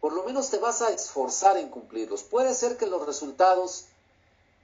por 0.00 0.12
lo 0.12 0.22
menos 0.24 0.50
te 0.50 0.58
vas 0.58 0.82
a 0.82 0.90
esforzar 0.90 1.56
en 1.56 1.68
cumplirlos. 1.68 2.22
Puede 2.22 2.54
ser 2.54 2.76
que 2.76 2.86
los 2.86 3.04
resultados, 3.06 3.86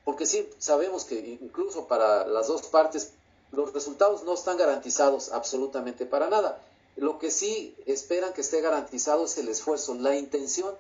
porque 0.05 0.27
sí, 0.27 0.49
sabemos 0.59 1.05
que 1.05 1.39
incluso 1.41 1.87
para 1.87 2.27
las 2.27 2.47
dos 2.47 2.63
partes, 2.63 3.11
los 3.53 3.73
resultados 3.73 4.23
no 4.25 4.35
están 4.35 4.57
garantizados 4.57 5.33
absolutamente 5.33 6.07
para 6.07 6.29
nada. 6.29 6.61
Lo 6.97 7.19
que 7.19 7.31
sí 7.31 7.75
esperan 7.87 8.33
que 8.33 8.43
esté 8.43 8.61
garantizado 8.61 9.25
es 9.25 9.37
el 9.39 9.49
esfuerzo, 9.49 9.95
la 9.95 10.15
intención 10.17 10.75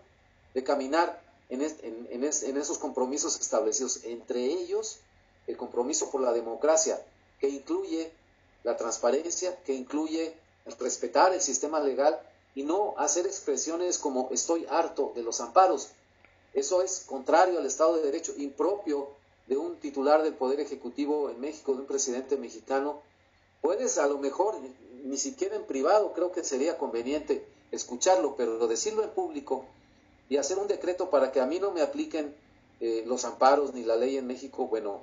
de 0.54 0.62
caminar 0.62 1.20
en, 1.48 1.62
esos 1.62 2.78
compromisos 2.78 3.40
establecidos, 3.40 4.04
entre 4.04 4.44
ellos 4.44 4.98
el 5.46 5.56
compromiso 5.56 6.10
por 6.10 6.20
la 6.20 6.32
democracia, 6.32 7.00
que 7.40 7.48
incluye 7.48 8.10
la 8.62 8.76
transparencia, 8.76 9.56
que 9.64 9.74
incluye 9.74 10.34
respetar 10.78 11.34
el 11.34 11.40
sistema 11.40 11.80
legal 11.80 12.18
y 12.54 12.62
no 12.62 12.94
hacer 12.96 13.26
expresiones 13.26 13.98
como 13.98 14.28
estoy 14.30 14.66
harto 14.68 15.12
de 15.14 15.22
los 15.22 15.40
amparos. 15.40 15.88
Eso 16.52 16.82
es 16.82 17.00
contrario 17.00 17.58
al 17.58 17.66
Estado 17.66 17.96
de 17.96 18.02
Derecho, 18.02 18.32
impropio 18.36 19.08
de 19.46 19.56
un 19.56 19.76
titular 19.76 20.22
del 20.22 20.34
Poder 20.34 20.60
Ejecutivo 20.60 21.30
en 21.30 21.40
México, 21.40 21.74
de 21.74 21.80
un 21.80 21.86
presidente 21.86 22.36
mexicano. 22.36 23.02
Puedes 23.60 23.98
a 23.98 24.06
lo 24.06 24.18
mejor, 24.18 24.56
ni 25.04 25.16
siquiera 25.16 25.56
en 25.56 25.64
privado, 25.64 26.12
creo 26.12 26.32
que 26.32 26.44
sería 26.44 26.78
conveniente 26.78 27.44
escucharlo, 27.72 28.36
pero 28.36 28.66
decirlo 28.68 29.02
en 29.02 29.10
público 29.10 29.64
y 30.28 30.36
hacer 30.36 30.58
un 30.58 30.68
decreto 30.68 31.10
para 31.10 31.32
que 31.32 31.40
a 31.40 31.46
mí 31.46 31.58
no 31.58 31.72
me 31.72 31.82
apliquen 31.82 32.34
eh, 32.80 33.02
los 33.06 33.24
amparos 33.24 33.74
ni 33.74 33.82
la 33.82 33.96
ley 33.96 34.16
en 34.16 34.26
México, 34.26 34.66
bueno, 34.66 35.02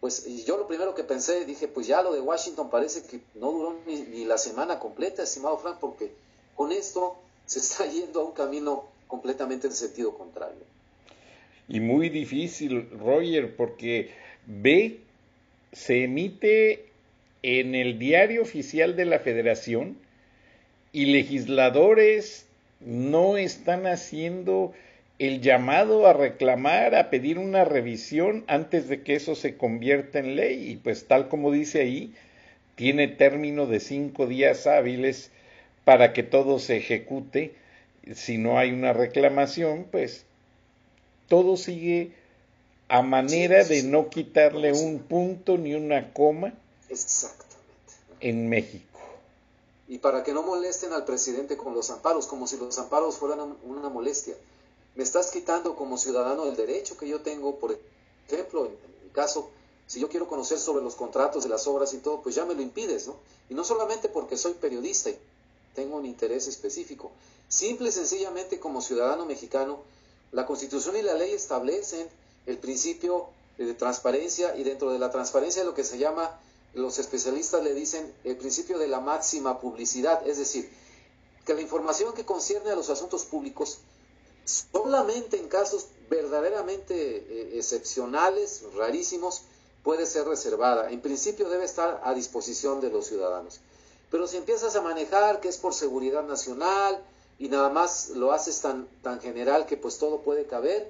pues 0.00 0.24
yo 0.44 0.56
lo 0.56 0.66
primero 0.66 0.94
que 0.94 1.04
pensé, 1.04 1.44
dije, 1.44 1.68
pues 1.68 1.86
ya 1.86 2.02
lo 2.02 2.12
de 2.12 2.20
Washington 2.20 2.70
parece 2.70 3.02
que 3.04 3.20
no 3.34 3.52
duró 3.52 3.76
ni, 3.86 4.02
ni 4.02 4.24
la 4.24 4.38
semana 4.38 4.78
completa, 4.78 5.22
estimado 5.22 5.56
Frank, 5.58 5.78
porque 5.80 6.14
con 6.54 6.72
esto 6.72 7.16
se 7.46 7.58
está 7.60 7.86
yendo 7.90 8.20
a 8.20 8.24
un 8.24 8.32
camino 8.32 8.84
completamente 9.06 9.66
en 9.66 9.72
sentido 9.72 10.16
contrario. 10.16 10.64
Y 11.68 11.80
muy 11.80 12.08
difícil, 12.10 12.88
Roger, 12.90 13.56
porque 13.56 14.10
ve, 14.46 15.00
se 15.72 16.04
emite 16.04 16.86
en 17.42 17.74
el 17.74 17.98
diario 17.98 18.42
oficial 18.42 18.96
de 18.96 19.04
la 19.06 19.18
federación 19.18 19.96
y 20.92 21.06
legisladores 21.06 22.46
no 22.80 23.36
están 23.36 23.86
haciendo 23.86 24.72
el 25.18 25.40
llamado 25.40 26.06
a 26.06 26.12
reclamar, 26.12 26.94
a 26.94 27.08
pedir 27.08 27.38
una 27.38 27.64
revisión 27.64 28.44
antes 28.46 28.88
de 28.88 29.02
que 29.02 29.14
eso 29.14 29.34
se 29.34 29.56
convierta 29.56 30.18
en 30.18 30.36
ley. 30.36 30.70
Y 30.70 30.76
pues 30.76 31.06
tal 31.06 31.28
como 31.28 31.50
dice 31.50 31.80
ahí, 31.80 32.12
tiene 32.74 33.08
término 33.08 33.66
de 33.66 33.80
cinco 33.80 34.26
días 34.26 34.66
hábiles 34.66 35.30
para 35.84 36.12
que 36.12 36.22
todo 36.22 36.58
se 36.58 36.76
ejecute. 36.76 37.54
Si 38.14 38.38
no 38.38 38.58
hay 38.58 38.72
una 38.72 38.92
reclamación, 38.92 39.86
pues 39.90 40.24
todo 41.28 41.56
sigue 41.56 42.12
a 42.88 43.02
manera 43.02 43.64
de 43.64 43.82
no 43.82 44.10
quitarle 44.10 44.72
un 44.72 44.98
punto 45.00 45.56
ni 45.56 45.74
una 45.74 46.12
coma 46.12 46.52
en 48.20 48.48
México. 48.48 48.98
Y 49.88 49.98
para 49.98 50.22
que 50.22 50.32
no 50.32 50.42
molesten 50.42 50.92
al 50.92 51.04
presidente 51.04 51.56
con 51.56 51.74
los 51.74 51.90
amparos, 51.90 52.26
como 52.26 52.46
si 52.46 52.56
los 52.56 52.78
amparos 52.78 53.16
fueran 53.16 53.56
una 53.64 53.88
molestia. 53.88 54.34
Me 54.94 55.02
estás 55.02 55.30
quitando 55.30 55.76
como 55.76 55.98
ciudadano 55.98 56.46
el 56.46 56.56
derecho 56.56 56.96
que 56.96 57.08
yo 57.08 57.20
tengo, 57.20 57.58
por 57.58 57.76
ejemplo, 58.28 58.66
en 58.66 58.72
mi 59.04 59.10
caso, 59.10 59.50
si 59.86 60.00
yo 60.00 60.08
quiero 60.08 60.28
conocer 60.28 60.58
sobre 60.58 60.82
los 60.82 60.94
contratos 60.94 61.42
de 61.42 61.50
las 61.50 61.66
obras 61.66 61.92
y 61.94 61.98
todo, 61.98 62.22
pues 62.22 62.34
ya 62.34 62.44
me 62.44 62.54
lo 62.54 62.62
impides, 62.62 63.06
¿no? 63.06 63.16
Y 63.50 63.54
no 63.54 63.64
solamente 63.64 64.08
porque 64.08 64.36
soy 64.36 64.54
periodista 64.54 65.10
y 65.10 65.18
tengo 65.74 65.96
un 65.96 66.06
interés 66.06 66.46
específico, 66.46 67.10
simple 67.48 67.88
y 67.88 67.92
sencillamente 67.92 68.60
como 68.60 68.80
ciudadano 68.80 69.26
mexicano, 69.26 69.82
la 70.32 70.46
Constitución 70.46 70.96
y 70.96 71.02
la 71.02 71.14
ley 71.14 71.32
establecen 71.32 72.08
el 72.46 72.58
principio 72.58 73.28
de 73.58 73.74
transparencia 73.74 74.56
y 74.56 74.64
dentro 74.64 74.90
de 74.90 74.98
la 74.98 75.10
transparencia 75.10 75.64
lo 75.64 75.74
que 75.74 75.84
se 75.84 75.98
llama, 75.98 76.40
los 76.74 76.98
especialistas 76.98 77.62
le 77.62 77.72
dicen, 77.72 78.12
el 78.24 78.36
principio 78.36 78.78
de 78.78 78.88
la 78.88 79.00
máxima 79.00 79.60
publicidad, 79.60 80.26
es 80.26 80.38
decir, 80.38 80.70
que 81.46 81.54
la 81.54 81.60
información 81.60 82.14
que 82.14 82.24
concierne 82.24 82.70
a 82.70 82.76
los 82.76 82.90
asuntos 82.90 83.24
públicos 83.24 83.78
solamente 84.44 85.38
en 85.38 85.48
casos 85.48 85.86
verdaderamente 86.10 86.94
eh, 86.94 87.58
excepcionales, 87.58 88.62
rarísimos, 88.74 89.42
puede 89.82 90.06
ser 90.06 90.26
reservada. 90.26 90.90
En 90.90 91.00
principio 91.00 91.48
debe 91.48 91.64
estar 91.64 92.00
a 92.04 92.14
disposición 92.14 92.80
de 92.80 92.90
los 92.90 93.06
ciudadanos. 93.06 93.60
Pero 94.14 94.28
si 94.28 94.36
empiezas 94.36 94.76
a 94.76 94.80
manejar 94.80 95.40
que 95.40 95.48
es 95.48 95.58
por 95.58 95.74
seguridad 95.74 96.22
nacional 96.22 97.02
y 97.36 97.48
nada 97.48 97.68
más 97.68 98.10
lo 98.10 98.30
haces 98.30 98.60
tan, 98.60 98.86
tan 99.02 99.20
general 99.20 99.66
que 99.66 99.76
pues 99.76 99.98
todo 99.98 100.20
puede 100.20 100.46
caber, 100.46 100.88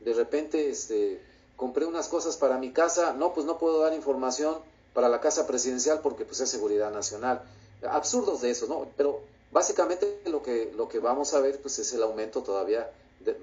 de 0.00 0.12
repente 0.12 0.70
este, 0.70 1.22
compré 1.54 1.86
unas 1.86 2.08
cosas 2.08 2.36
para 2.36 2.58
mi 2.58 2.72
casa, 2.72 3.12
no, 3.12 3.32
pues 3.32 3.46
no 3.46 3.58
puedo 3.58 3.78
dar 3.78 3.94
información 3.94 4.58
para 4.92 5.08
la 5.08 5.20
casa 5.20 5.46
presidencial 5.46 6.00
porque 6.00 6.24
pues 6.24 6.40
es 6.40 6.50
seguridad 6.50 6.90
nacional. 6.90 7.42
Absurdos 7.88 8.40
de 8.40 8.50
eso, 8.50 8.66
¿no? 8.66 8.88
Pero 8.96 9.20
básicamente 9.52 10.22
lo 10.26 10.42
que, 10.42 10.72
lo 10.76 10.88
que 10.88 10.98
vamos 10.98 11.32
a 11.32 11.38
ver 11.38 11.62
pues 11.62 11.78
es 11.78 11.92
el 11.92 12.02
aumento 12.02 12.42
todavía 12.42 12.90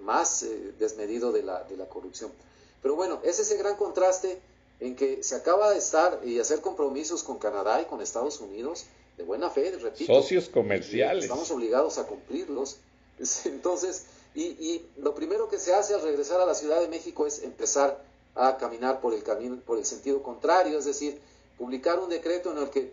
más 0.04 0.44
eh, 0.44 0.74
desmedido 0.78 1.32
de 1.32 1.44
la, 1.44 1.64
de 1.64 1.78
la 1.78 1.86
corrupción. 1.86 2.34
Pero 2.82 2.98
bueno, 2.98 3.22
es 3.24 3.40
ese 3.40 3.56
gran 3.56 3.78
contraste 3.78 4.42
en 4.82 4.98
que 4.98 5.24
se 5.24 5.36
acaba 5.36 5.70
de 5.70 5.78
estar 5.78 6.20
y 6.26 6.38
hacer 6.40 6.60
compromisos 6.60 7.24
con 7.24 7.40
Canadá 7.40 7.82
y 7.82 7.86
con 7.86 8.02
Estados 8.02 8.42
Unidos 8.42 8.88
de 9.18 9.24
buena 9.24 9.50
fe, 9.50 9.72
repito. 9.82 10.22
Socios 10.22 10.50
comerciales. 10.50 11.26
Estamos 11.26 11.50
obligados 11.52 11.98
a 11.98 12.08
cumplirlos. 12.08 12.78
Entonces, 13.46 14.06
y, 14.34 14.44
y, 14.44 14.86
lo 14.98 15.14
primero 15.14 15.50
que 15.50 15.60
se 15.60 15.74
hace 15.74 15.94
al 15.94 16.02
regresar 16.02 16.40
a 16.42 16.46
la 16.46 16.56
Ciudad 16.56 16.80
de 16.80 16.88
México 16.88 17.28
es 17.28 17.44
empezar 17.44 18.02
a 18.36 18.58
caminar 18.58 19.02
por 19.02 19.14
el 19.14 19.24
camino, 19.24 19.58
por 19.66 19.78
el 19.78 19.86
sentido 19.86 20.24
contrario, 20.24 20.80
es 20.80 20.86
decir, 20.86 21.20
publicar 21.58 22.00
un 22.00 22.10
decreto 22.10 22.52
en 22.52 22.58
el 22.60 22.70
que 22.70 22.92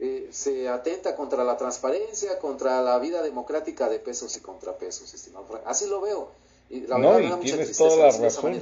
eh, 0.00 0.28
se 0.30 0.68
atenta 0.68 1.14
contra 1.14 1.44
la 1.44 1.56
transparencia, 1.56 2.38
contra 2.38 2.80
la 2.82 2.98
vida 2.98 3.22
democrática 3.22 3.88
de 3.88 3.98
pesos 3.98 4.36
y 4.36 4.40
contrapesos, 4.40 5.12
estimado 5.12 5.60
Así 5.66 5.86
lo 5.88 6.00
veo. 6.00 6.30
Y 6.70 6.80
la 6.86 6.98
no, 6.98 7.20
y 7.20 7.30
tienes 7.40 7.76
toda 7.76 7.96
la 7.96 8.16
razón. 8.16 8.60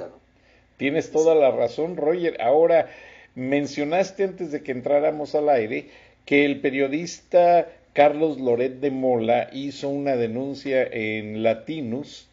Tienes 0.77 1.11
toda 1.12 1.35
la 1.35 1.51
razón, 1.51 1.97
Roger. 1.97 2.40
Ahora, 2.42 2.90
mencionaste 3.35 4.25
antes 4.25 4.51
de 4.51 4.62
que 4.62 4.73
entráramos 4.73 5.35
al 5.35 5.49
aire 5.49 5.90
que 6.29 6.45
el 6.45 6.61
periodista 6.61 7.69
Carlos 7.95 8.38
Loret 8.38 8.81
de 8.81 8.91
Mola 8.91 9.49
hizo 9.51 9.88
una 9.88 10.14
denuncia 10.14 10.83
en 10.83 11.43
Latinus 11.43 12.29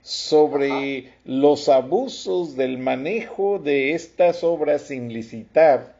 sobre 0.00 1.10
los 1.26 1.68
abusos 1.68 2.56
del 2.56 2.78
manejo 2.78 3.58
de 3.58 3.92
estas 3.92 4.44
obras 4.44 4.80
sin 4.84 5.12
licitar 5.12 5.94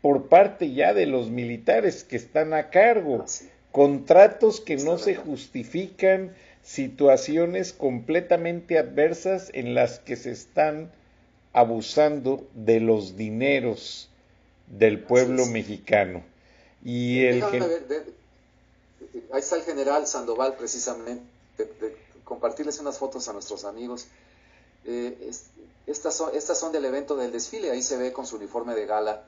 por 0.00 0.28
parte 0.28 0.74
ya 0.74 0.94
de 0.94 1.06
los 1.06 1.28
militares 1.28 2.04
que 2.04 2.14
están 2.14 2.54
a 2.54 2.70
cargo, 2.70 3.24
ah, 3.24 3.46
contratos 3.72 4.60
que 4.60 4.76
no 4.76 4.96
se 4.98 5.16
justifican, 5.16 6.36
situaciones 6.62 7.72
completamente 7.72 8.78
adversas 8.78 9.50
en 9.54 9.74
las 9.74 9.98
que 9.98 10.14
se 10.14 10.30
están 10.30 10.92
abusando 11.52 12.46
de 12.54 12.78
los 12.78 13.16
dineros 13.16 14.08
del 14.68 15.00
pueblo 15.00 15.46
mexicano. 15.46 16.22
Y 16.86 17.24
el 17.24 17.42
ahí 17.42 19.40
está 19.40 19.56
el 19.56 19.62
general 19.62 20.06
Sandoval 20.06 20.54
precisamente, 20.56 21.20
de, 21.58 21.96
compartirles 22.22 22.78
unas 22.78 22.96
fotos 22.96 23.26
a 23.28 23.32
nuestros 23.32 23.64
amigos. 23.64 24.06
Eh, 24.84 25.32
estas, 25.88 26.14
son, 26.14 26.30
estas 26.32 26.60
son 26.60 26.70
del 26.70 26.84
evento 26.84 27.16
del 27.16 27.32
desfile, 27.32 27.72
ahí 27.72 27.82
se 27.82 27.96
ve 27.96 28.12
con 28.12 28.24
su 28.24 28.36
uniforme 28.36 28.76
de 28.76 28.86
gala, 28.86 29.24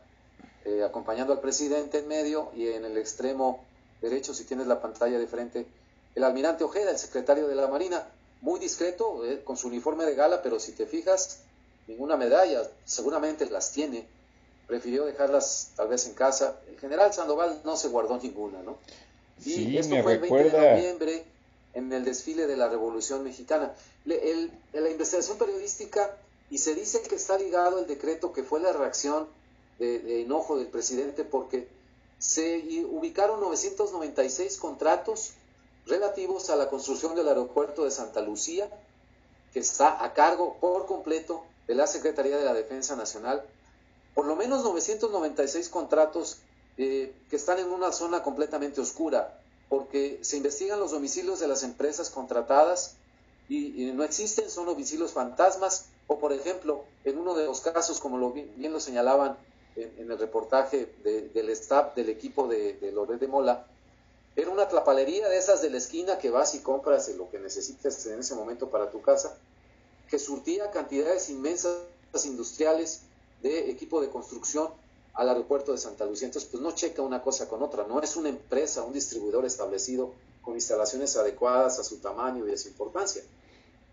eh, 0.67 0.85
acompañando 0.85 1.33
al 1.33 1.41
presidente 1.41 1.99
en 1.99 2.07
medio 2.07 2.53
y 2.55 2.69
en 2.69 2.85
el 2.85 2.97
extremo 2.97 3.65
derecho, 4.01 4.35
si 4.35 4.45
tienes 4.45 4.69
la 4.69 4.81
pantalla 4.81 5.19
de 5.19 5.27
frente, 5.27 5.67
el 6.15 6.23
almirante 6.23 6.63
Ojeda, 6.63 6.93
el 6.93 6.99
secretario 6.99 7.49
de 7.49 7.57
la 7.57 7.67
Marina, 7.67 8.07
muy 8.41 8.61
discreto, 8.61 9.27
eh, 9.27 9.43
con 9.43 9.57
su 9.57 9.67
uniforme 9.67 10.05
de 10.05 10.15
gala, 10.15 10.43
pero 10.45 10.61
si 10.61 10.71
te 10.71 10.87
fijas, 10.87 11.41
ninguna 11.89 12.17
medalla, 12.17 12.63
seguramente 12.85 13.51
las 13.51 13.73
tiene 13.73 14.07
prefirió 14.69 15.07
dejarlas 15.07 15.73
tal 15.75 15.89
vez 15.89 16.07
en 16.07 16.15
casa. 16.15 16.61
El 16.69 16.79
general 16.79 17.13
Sandoval 17.13 17.63
no 17.65 17.77
se 17.77 17.89
guardó 17.89 18.19
ninguna, 18.19 18.63
¿no? 18.63 18.79
Y 19.45 19.77
esto 19.77 20.01
fue 20.03 20.13
el 20.15 20.21
20 20.21 20.51
de 20.51 20.71
noviembre 20.71 21.25
en 21.75 21.93
el 21.93 22.05
desfile 22.05 22.47
de 22.47 22.57
la 22.57 22.69
Revolución 22.69 23.25
Mexicana. 23.25 23.75
en 24.05 24.51
la 24.73 24.91
investigación 24.91 25.39
periodística, 25.39 26.15
y 26.51 26.59
se 26.59 26.75
dice 26.75 27.03
que 27.03 27.15
está 27.15 27.39
ligado 27.39 27.79
el 27.79 27.87
decreto 27.87 28.33
que 28.33 28.43
fue 28.43 28.61
la 28.61 28.73
reacción 28.73 29.27
de, 29.79 30.23
enojo 30.23 30.57
del 30.57 30.67
presidente 30.67 31.25
porque 31.25 31.69
se 32.19 32.85
ubicaron 32.91 33.41
996 33.41 34.57
contratos 34.59 35.33
relativos 35.87 36.51
a 36.51 36.57
la 36.57 36.69
construcción 36.69 37.15
del 37.15 37.29
aeropuerto 37.29 37.85
de 37.85 37.91
Santa 37.91 38.21
Lucía, 38.21 38.69
que 39.53 39.61
está 39.61 40.05
a 40.05 40.13
cargo 40.15 40.57
por 40.61 40.87
completo 40.87 41.45
de 41.67 41.75
la 41.75 41.87
Secretaría 41.87 42.37
de 42.37 42.45
la 42.45 42.55
Defensa 42.55 42.97
Nacional 42.97 43.43
por 44.19 44.27
lo 44.27 44.35
menos 44.35 44.65
996 44.65 45.69
contratos 45.69 46.39
eh, 46.77 47.15
que 47.31 47.37
están 47.37 47.61
en 47.61 47.71
una 47.71 47.93
zona 47.93 48.25
completamente 48.25 48.81
oscura, 48.81 49.39
porque 49.69 50.19
se 50.23 50.39
investigan 50.39 50.81
los 50.81 50.91
domicilios 50.91 51.39
de 51.39 51.47
las 51.47 51.63
empresas 51.63 52.11
contratadas 52.11 52.97
y, 53.49 53.93
no 53.95 54.03
existen, 54.03 54.51
son 54.51 54.67
domicilios 54.67 55.13
fantasmas, 55.13 55.85
o 56.09 56.19
por 56.19 56.33
ejemplo, 56.33 56.83
en 57.05 57.17
uno 57.17 57.37
de 57.37 57.45
los 57.45 57.61
casos, 57.61 58.01
como 58.01 58.19
lo, 58.19 58.33
bien, 58.33 58.73
lo 58.73 58.81
señalaban 58.81 59.37
en, 59.77 60.11
el 60.11 60.19
reportaje 60.19 60.93
del 61.05 61.49
staff 61.51 61.95
del 61.95 62.09
equipo 62.09 62.49
de, 62.49 62.73
de 62.73 62.91
de 62.91 63.29
Mola, 63.29 63.69
era 64.35 64.51
una 64.51 64.67
tlapalería 64.67 65.29
de 65.29 65.39
esas 65.39 65.63
de 65.63 65.71
la 65.71 65.79
esquina 65.79 66.19
que 66.19 66.31
vas 66.31 66.57
y 66.57 66.59
compras 66.59 67.09
lo 67.11 67.31
que 67.31 67.39
necesitas 67.39 68.05
en 68.07 68.19
ese 68.19 68.35
momento 68.35 68.69
para 68.69 68.91
tu 68.91 69.01
casa, 69.01 69.37
que 70.11 70.19
surtía 70.19 70.73
cantidades 70.73 71.31
inmensas 71.31 71.77
industriales 72.25 73.03
de 73.43 73.71
equipo 73.71 74.01
de 74.01 74.09
construcción 74.09 74.69
al 75.15 75.29
aeropuerto 75.29 75.73
de 75.73 75.79
Santa 75.79 76.05
Lucía. 76.05 76.27
Entonces, 76.27 76.49
pues 76.51 76.63
no 76.63 76.73
checa 76.73 77.03
una 77.03 77.23
cosa 77.23 77.49
con 77.49 77.63
otra. 77.63 77.87
No 77.87 78.01
es 78.01 78.17
una 78.17 78.29
empresa, 78.29 78.85
un 78.85 78.93
distribuidor 78.93 79.45
establecido 79.45 80.13
con 80.43 80.55
instalaciones 80.55 81.17
adecuadas 81.17 81.79
a 81.79 81.85
su 81.85 81.99
tamaño 81.99 82.49
y 82.49 82.53
a 82.53 82.57
su 82.57 82.69
importancia, 82.69 83.23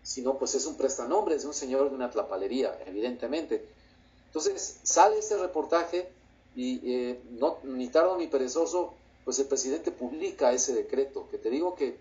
sino 0.02 0.38
pues 0.38 0.54
es 0.54 0.64
un 0.66 0.76
prestanombre, 0.76 1.34
es 1.34 1.44
un 1.44 1.52
señor 1.52 1.90
de 1.90 1.94
una 1.94 2.10
tlapalería, 2.10 2.78
evidentemente. 2.86 3.66
Entonces, 4.28 4.78
sale 4.82 5.18
este 5.18 5.36
reportaje 5.36 6.08
y 6.54 6.80
eh, 6.90 7.20
no, 7.32 7.58
ni 7.64 7.88
tardo 7.88 8.16
ni 8.16 8.28
perezoso, 8.28 8.94
pues 9.24 9.38
el 9.38 9.46
presidente 9.46 9.90
publica 9.90 10.52
ese 10.52 10.74
decreto, 10.74 11.26
que 11.30 11.38
te 11.38 11.50
digo 11.50 11.74
que, 11.74 11.96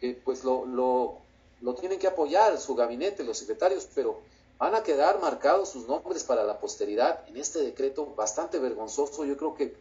que 0.00 0.20
pues 0.24 0.42
lo, 0.42 0.64
lo, 0.66 1.18
lo 1.60 1.74
tienen 1.74 1.98
que 1.98 2.06
apoyar 2.06 2.58
su 2.58 2.74
gabinete, 2.74 3.22
los 3.22 3.38
secretarios, 3.38 3.86
pero 3.94 4.18
van 4.58 4.74
a 4.74 4.82
quedar 4.82 5.20
marcados 5.20 5.70
sus 5.70 5.86
nombres 5.88 6.24
para 6.24 6.44
la 6.44 6.58
posteridad 6.58 7.20
en 7.28 7.36
este 7.36 7.60
decreto 7.60 8.14
bastante 8.14 8.58
vergonzoso. 8.58 9.24
Yo 9.24 9.36
creo 9.36 9.54
que, 9.54 9.74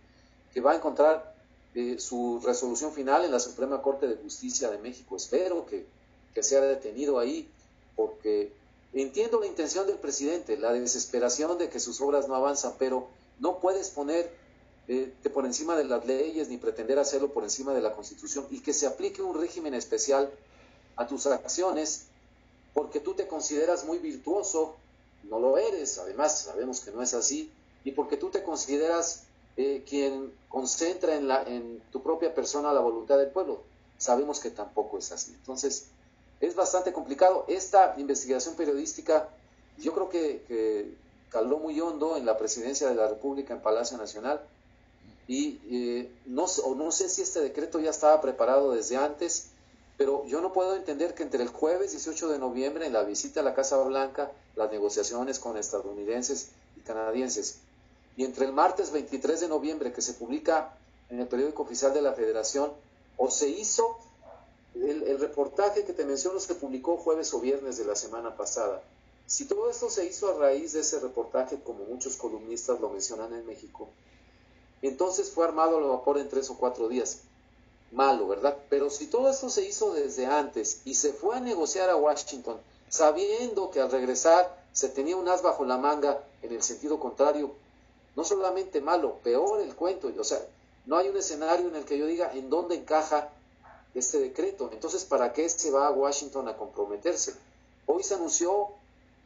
va 0.62 0.72
a 0.72 0.76
encontrar 0.76 1.36
eh, 1.76 1.98
su 2.00 2.42
resolución 2.44 2.94
final 2.94 3.26
en 3.26 3.32
la 3.32 3.40
Suprema 3.40 3.82
Corte 3.82 4.08
de 4.08 4.16
Justicia 4.16 4.70
de 4.70 4.78
México. 4.78 5.16
Espero 5.16 5.66
que, 5.66 5.86
sea 6.42 6.62
detenido 6.62 7.20
ahí, 7.20 7.48
porque 7.96 8.52
entiendo 8.94 9.40
la 9.40 9.46
intención 9.46 9.86
del 9.86 9.98
presidente, 9.98 10.58
la 10.58 10.74
desesperación 10.74 11.58
de 11.58 11.70
que 11.70 11.80
sus 11.80 12.02
obras 12.02 12.28
no 12.28 12.36
avanzan, 12.36 12.74
pero 12.80 13.08
no 13.40 13.60
puedes 13.60 13.90
poner 13.90 14.32
eh, 14.88 15.14
por 15.34 15.46
encima 15.46 15.78
de 15.78 15.86
las 15.86 16.06
leyes 16.06 16.50
ni 16.50 16.58
pretender 16.58 16.98
hacerlo 16.98 17.32
por 17.32 17.44
encima 17.44 17.74
de 17.74 17.82
la 17.82 17.94
Constitución 17.94 18.48
y 18.50 18.62
que 18.62 18.74
se 18.74 18.88
aplique 18.88 19.22
un 19.22 19.40
régimen 19.40 19.74
especial 19.76 20.32
a 20.96 21.08
tus 21.08 21.26
acciones 21.28 22.08
porque 22.74 23.00
tú 23.00 23.14
te 23.14 23.28
consideras 23.28 23.86
muy 23.86 24.00
virtuoso, 24.00 24.76
no 25.24 25.40
lo 25.40 25.58
eres, 25.58 25.98
además 25.98 26.40
sabemos 26.40 26.80
que 26.82 26.92
no 26.92 27.02
es 27.02 27.14
así, 27.14 27.52
y 27.84 27.92
porque 27.92 28.18
tú 28.18 28.30
te 28.30 28.44
consideras 28.44 29.24
eh, 29.56 29.84
quien 29.88 30.34
concentra 30.50 31.16
en, 31.16 31.28
la, 31.28 31.44
en 31.44 31.82
tu 31.92 32.02
propia 32.02 32.34
persona 32.34 32.74
la 32.74 32.80
voluntad 32.80 33.18
del 33.18 33.30
pueblo. 33.30 33.62
Sabemos 33.98 34.40
que 34.40 34.50
tampoco 34.50 34.98
es 34.98 35.12
así. 35.12 35.32
Entonces, 35.32 35.88
es 36.40 36.56
bastante 36.56 36.92
complicado. 36.92 37.46
Esta 37.48 37.96
investigación 37.98 38.56
periodística, 38.56 39.30
yo 39.78 39.94
creo 39.94 40.10
que, 40.10 40.96
caló 41.30 41.58
muy 41.58 41.80
hondo 41.82 42.16
en 42.16 42.26
la 42.26 42.38
presidencia 42.38 42.88
de 42.88 42.96
la 42.96 43.08
República 43.08 43.54
en 43.54 43.62
Palacio 43.62 43.98
Nacional, 43.98 44.42
y 45.28 45.60
eh, 45.72 46.12
no, 46.26 46.46
no 46.76 46.92
sé 46.92 47.10
si 47.10 47.22
este 47.22 47.40
decreto 47.40 47.80
ya 47.80 47.90
estaba 47.90 48.22
preparado 48.22 48.72
desde 48.72 48.98
antes, 48.98 49.48
pero 50.04 50.26
yo 50.26 50.42
no 50.42 50.52
puedo 50.52 50.76
entender 50.76 51.16
que 51.16 51.24
entre 51.24 51.42
el 51.42 51.48
jueves 51.48 51.92
18 51.92 52.28
de 52.28 52.38
noviembre, 52.38 52.86
en 52.86 52.92
la 52.92 53.04
visita 53.04 53.40
a 53.40 53.44
la 53.44 53.54
Casa 53.54 53.82
Blanca, 53.84 54.34
las 54.58 54.70
negociaciones 54.70 55.40
con 55.40 55.56
estadounidenses 55.56 56.50
y 56.76 56.82
canadienses, 56.82 57.60
y 58.18 58.26
entre 58.26 58.46
el 58.46 58.52
martes 58.52 58.92
23 58.92 59.40
de 59.40 59.48
noviembre, 59.48 59.94
que 59.94 60.02
se 60.02 60.12
publica 60.16 60.76
en 61.10 61.22
el 61.22 61.28
periódico 61.28 61.64
oficial 61.64 61.94
de 61.94 62.02
la 62.02 62.12
Federación, 62.12 62.74
o 63.16 63.32
se 63.32 63.48
hizo 63.48 63.98
el, 64.76 65.18
reportaje 65.22 65.86
que 65.86 65.94
te 65.94 66.04
menciono, 66.04 66.38
se 66.42 66.56
publicó 66.56 66.98
jueves 66.98 67.34
o 67.34 67.40
viernes 67.40 67.78
de 67.78 67.86
la 67.86 67.96
semana 67.96 68.36
pasada. 68.36 68.84
Si 69.26 69.46
todo 69.46 69.70
esto 69.70 69.90
se 69.90 70.06
hizo 70.06 70.30
a 70.30 70.38
raíz 70.38 70.74
de 70.74 70.82
ese 70.82 71.00
reportaje, 71.00 71.62
como 71.64 71.86
muchos 71.86 72.18
columnistas 72.18 72.82
lo 72.82 72.90
mencionan 72.90 73.32
en 73.32 73.46
México, 73.46 73.88
entonces 74.82 75.32
fue 75.32 75.46
armado 75.46 75.78
al 75.78 75.86
vapor 75.86 76.18
en 76.18 76.28
tres 76.28 76.50
o 76.50 76.58
cuatro 76.58 76.90
días 76.90 77.22
malo, 77.94 78.28
¿verdad? 78.28 78.58
Pero 78.70 78.90
si 78.90 79.08
todo 79.08 79.30
esto 79.30 79.50
se 79.50 79.64
hizo 79.64 79.94
desde 79.94 80.26
antes 80.26 80.82
y 80.84 80.96
se 80.96 81.14
fue 81.14 81.38
a 81.38 81.40
negociar 81.40 81.90
a 81.90 81.96
Washington, 81.96 82.58
sabiendo 82.90 83.72
que 83.72 83.80
al 83.80 83.92
regresar 83.92 84.64
se 84.74 84.90
tenía 84.90 85.16
un 85.16 85.28
as 85.28 85.42
bajo 85.42 85.64
la 85.66 85.78
manga 85.78 86.24
en 86.42 86.52
el 86.52 86.64
sentido 86.64 87.00
contrario, 87.00 87.52
no 88.16 88.24
solamente 88.24 88.82
malo, 88.82 89.20
peor 89.24 89.62
el 89.62 89.76
cuento, 89.76 90.12
o 90.20 90.24
sea, 90.24 90.40
no 90.86 90.98
hay 90.98 91.08
un 91.08 91.18
escenario 91.18 91.68
en 91.68 91.76
el 91.76 91.86
que 91.86 91.98
yo 91.98 92.06
diga 92.06 92.32
en 92.34 92.50
dónde 92.50 92.76
encaja 92.76 93.30
este 93.96 94.20
decreto. 94.20 94.70
Entonces, 94.74 95.06
¿para 95.06 95.32
qué 95.34 95.48
se 95.50 95.72
va 95.72 95.88
a 95.88 95.92
Washington 95.92 96.48
a 96.48 96.58
comprometerse? 96.58 97.34
Hoy 97.86 98.04
se 98.04 98.16
anunció 98.16 98.70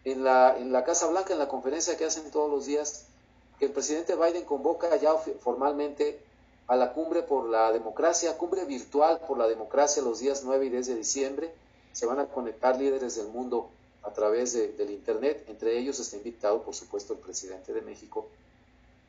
en 0.03 0.23
la, 0.23 0.57
en 0.57 0.71
la 0.71 0.83
Casa 0.83 1.07
Blanca, 1.07 1.33
en 1.33 1.39
la 1.39 1.47
conferencia 1.47 1.97
que 1.97 2.05
hacen 2.05 2.29
todos 2.31 2.49
los 2.49 2.65
días, 2.65 3.05
que 3.59 3.65
el 3.65 3.71
presidente 3.71 4.15
Biden 4.15 4.45
convoca 4.45 4.95
ya 4.97 5.15
formalmente 5.15 6.19
a 6.67 6.75
la 6.75 6.93
cumbre 6.93 7.23
por 7.23 7.47
la 7.47 7.71
democracia, 7.71 8.37
cumbre 8.37 8.65
virtual 8.65 9.21
por 9.25 9.37
la 9.37 9.47
democracia 9.47 10.03
los 10.03 10.19
días 10.19 10.43
9 10.43 10.65
y 10.65 10.69
10 10.69 10.87
de 10.87 10.95
diciembre. 10.95 11.53
Se 11.93 12.05
van 12.05 12.19
a 12.19 12.27
conectar 12.27 12.77
líderes 12.77 13.15
del 13.15 13.27
mundo 13.27 13.69
a 14.03 14.11
través 14.11 14.53
del 14.53 14.91
Internet. 14.91 15.45
Entre 15.47 15.77
ellos 15.77 15.99
está 15.99 16.17
invitado, 16.17 16.61
por 16.63 16.75
supuesto, 16.75 17.13
el 17.13 17.19
presidente 17.19 17.73
de 17.73 17.81
México. 17.81 18.27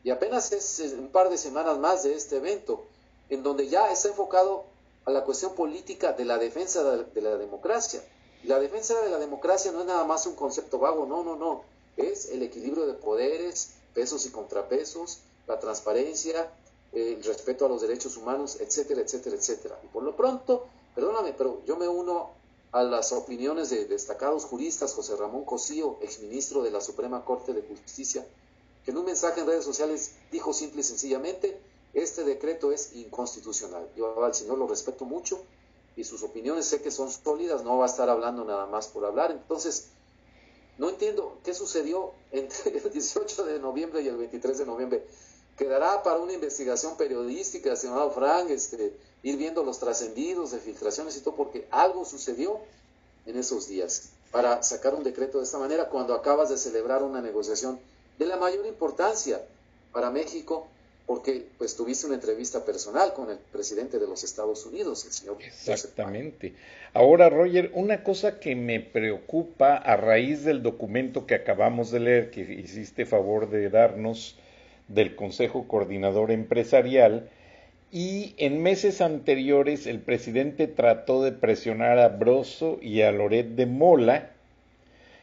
Y 0.04 0.10
apenas 0.10 0.52
es 0.52 0.94
un 0.96 1.08
par 1.08 1.28
de 1.28 1.36
semanas 1.36 1.78
más 1.78 2.04
de 2.04 2.14
este 2.14 2.36
evento, 2.36 2.84
en 3.28 3.42
donde 3.42 3.68
ya 3.68 3.90
está 3.90 4.08
enfocado 4.08 4.64
a 5.04 5.10
la 5.10 5.24
cuestión 5.24 5.54
política 5.54 6.12
de 6.12 6.24
la 6.24 6.38
defensa 6.38 6.82
de 6.84 7.20
la 7.20 7.36
democracia. 7.36 8.02
Y 8.44 8.46
la 8.46 8.60
defensa 8.60 9.00
de 9.00 9.10
la 9.10 9.18
democracia 9.18 9.72
no 9.72 9.80
es 9.80 9.86
nada 9.86 10.04
más 10.04 10.26
un 10.26 10.36
concepto 10.36 10.78
vago, 10.78 11.06
no, 11.06 11.24
no, 11.24 11.34
no. 11.34 11.64
Es 11.96 12.28
el 12.30 12.42
equilibrio 12.44 12.86
de 12.86 12.94
poderes, 12.94 13.72
pesos 13.94 14.24
y 14.26 14.30
contrapesos, 14.30 15.18
la 15.48 15.58
transparencia, 15.58 16.48
el 16.92 17.22
respeto 17.22 17.66
a 17.66 17.68
los 17.68 17.82
derechos 17.82 18.16
humanos, 18.16 18.58
etcétera, 18.60 19.02
etcétera, 19.02 19.36
etcétera. 19.36 19.80
Y 19.84 19.88
por 19.88 20.02
lo 20.02 20.16
pronto, 20.16 20.66
perdóname, 20.94 21.34
pero 21.34 21.62
yo 21.66 21.76
me 21.76 21.88
uno 21.88 22.30
a 22.72 22.82
las 22.82 23.12
opiniones 23.12 23.70
de 23.70 23.86
destacados 23.86 24.44
juristas, 24.44 24.94
José 24.94 25.16
Ramón 25.16 25.44
Cosío, 25.44 25.98
exministro 26.02 26.62
de 26.62 26.70
la 26.70 26.80
Suprema 26.80 27.24
Corte 27.24 27.52
de 27.52 27.62
Justicia, 27.62 28.26
que 28.84 28.90
en 28.90 28.98
un 28.98 29.06
mensaje 29.06 29.40
en 29.40 29.46
redes 29.46 29.64
sociales 29.64 30.12
dijo 30.30 30.52
simple 30.52 30.80
y 30.80 30.84
sencillamente, 30.84 31.58
este 31.94 32.24
decreto 32.24 32.72
es 32.72 32.94
inconstitucional. 32.94 33.88
Yo 33.96 34.22
al 34.22 34.34
señor 34.34 34.58
lo 34.58 34.66
respeto 34.66 35.04
mucho 35.04 35.40
y 35.96 36.04
sus 36.04 36.22
opiniones 36.22 36.66
sé 36.66 36.82
que 36.82 36.90
son 36.90 37.10
sólidas, 37.10 37.64
no 37.64 37.78
va 37.78 37.86
a 37.86 37.88
estar 37.88 38.08
hablando 38.08 38.44
nada 38.44 38.66
más 38.66 38.88
por 38.88 39.04
hablar. 39.04 39.30
Entonces, 39.30 39.88
no 40.76 40.90
entiendo 40.90 41.38
qué 41.44 41.54
sucedió 41.54 42.12
entre 42.30 42.78
el 42.78 42.92
18 42.92 43.44
de 43.44 43.58
noviembre 43.58 44.02
y 44.02 44.08
el 44.08 44.16
23 44.16 44.58
de 44.58 44.66
noviembre 44.66 45.06
quedará 45.58 46.02
para 46.02 46.18
una 46.18 46.32
investigación 46.32 46.96
periodística, 46.96 47.72
estimado 47.72 48.10
Frank, 48.12 48.48
este, 48.48 48.92
ir 49.22 49.36
viendo 49.36 49.64
los 49.64 49.78
trascendidos 49.78 50.52
de 50.52 50.60
filtraciones 50.60 51.16
y 51.16 51.20
todo, 51.20 51.34
porque 51.34 51.66
algo 51.70 52.04
sucedió 52.04 52.60
en 53.26 53.36
esos 53.36 53.68
días 53.68 54.10
para 54.30 54.62
sacar 54.62 54.94
un 54.94 55.02
decreto 55.02 55.38
de 55.38 55.44
esta 55.44 55.58
manera 55.58 55.88
cuando 55.88 56.14
acabas 56.14 56.48
de 56.48 56.56
celebrar 56.56 57.02
una 57.02 57.20
negociación 57.20 57.78
de 58.18 58.26
la 58.26 58.36
mayor 58.36 58.66
importancia 58.66 59.42
para 59.92 60.10
México, 60.10 60.68
porque 61.06 61.46
pues 61.56 61.74
tuviste 61.74 62.06
una 62.06 62.16
entrevista 62.16 62.64
personal 62.64 63.12
con 63.14 63.30
el 63.30 63.38
presidente 63.38 63.98
de 63.98 64.06
los 64.06 64.22
Estados 64.22 64.64
Unidos, 64.66 65.06
el 65.06 65.12
señor. 65.12 65.38
Exactamente. 65.40 66.54
Ahora, 66.92 67.30
Roger, 67.30 67.70
una 67.74 68.04
cosa 68.04 68.38
que 68.38 68.54
me 68.54 68.80
preocupa 68.80 69.76
a 69.76 69.96
raíz 69.96 70.44
del 70.44 70.62
documento 70.62 71.26
que 71.26 71.34
acabamos 71.34 71.90
de 71.90 72.00
leer, 72.00 72.30
que 72.30 72.40
hiciste 72.40 73.06
favor 73.06 73.48
de 73.48 73.70
darnos, 73.70 74.36
del 74.88 75.14
Consejo 75.14 75.68
Coordinador 75.68 76.30
Empresarial 76.30 77.28
y 77.92 78.34
en 78.36 78.62
meses 78.62 79.00
anteriores 79.00 79.86
el 79.86 80.00
presidente 80.00 80.66
trató 80.66 81.22
de 81.22 81.32
presionar 81.32 81.98
a 81.98 82.08
Broso 82.08 82.78
y 82.82 83.02
a 83.02 83.12
Loret 83.12 83.48
de 83.48 83.66
Mola. 83.66 84.30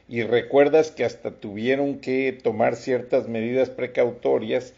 Y 0.08 0.24
recuerdas 0.24 0.92
que 0.92 1.04
hasta 1.04 1.32
tuvieron 1.32 2.00
que 2.00 2.32
tomar 2.32 2.76
ciertas 2.76 3.28
medidas 3.28 3.70
precautorias 3.70 4.74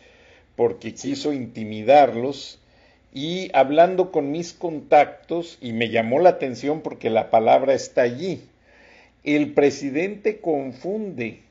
porque 0.56 0.93
quiso 0.93 1.34
intimidarlos. 1.34 2.60
Y 3.13 3.50
hablando 3.54 4.12
con 4.12 4.32
mis 4.32 4.54
contactos 4.54 5.58
y 5.62 5.73
me 5.73 5.89
llamó 5.89 6.19
la 6.19 6.30
atención 6.30 6.82
porque 6.82 7.10
la 7.10 7.30
palabra 7.30 7.73
está 7.73 8.02
allí 8.02 8.41
el 9.28 9.53
presidente 9.53 10.39
confunde 10.39 11.41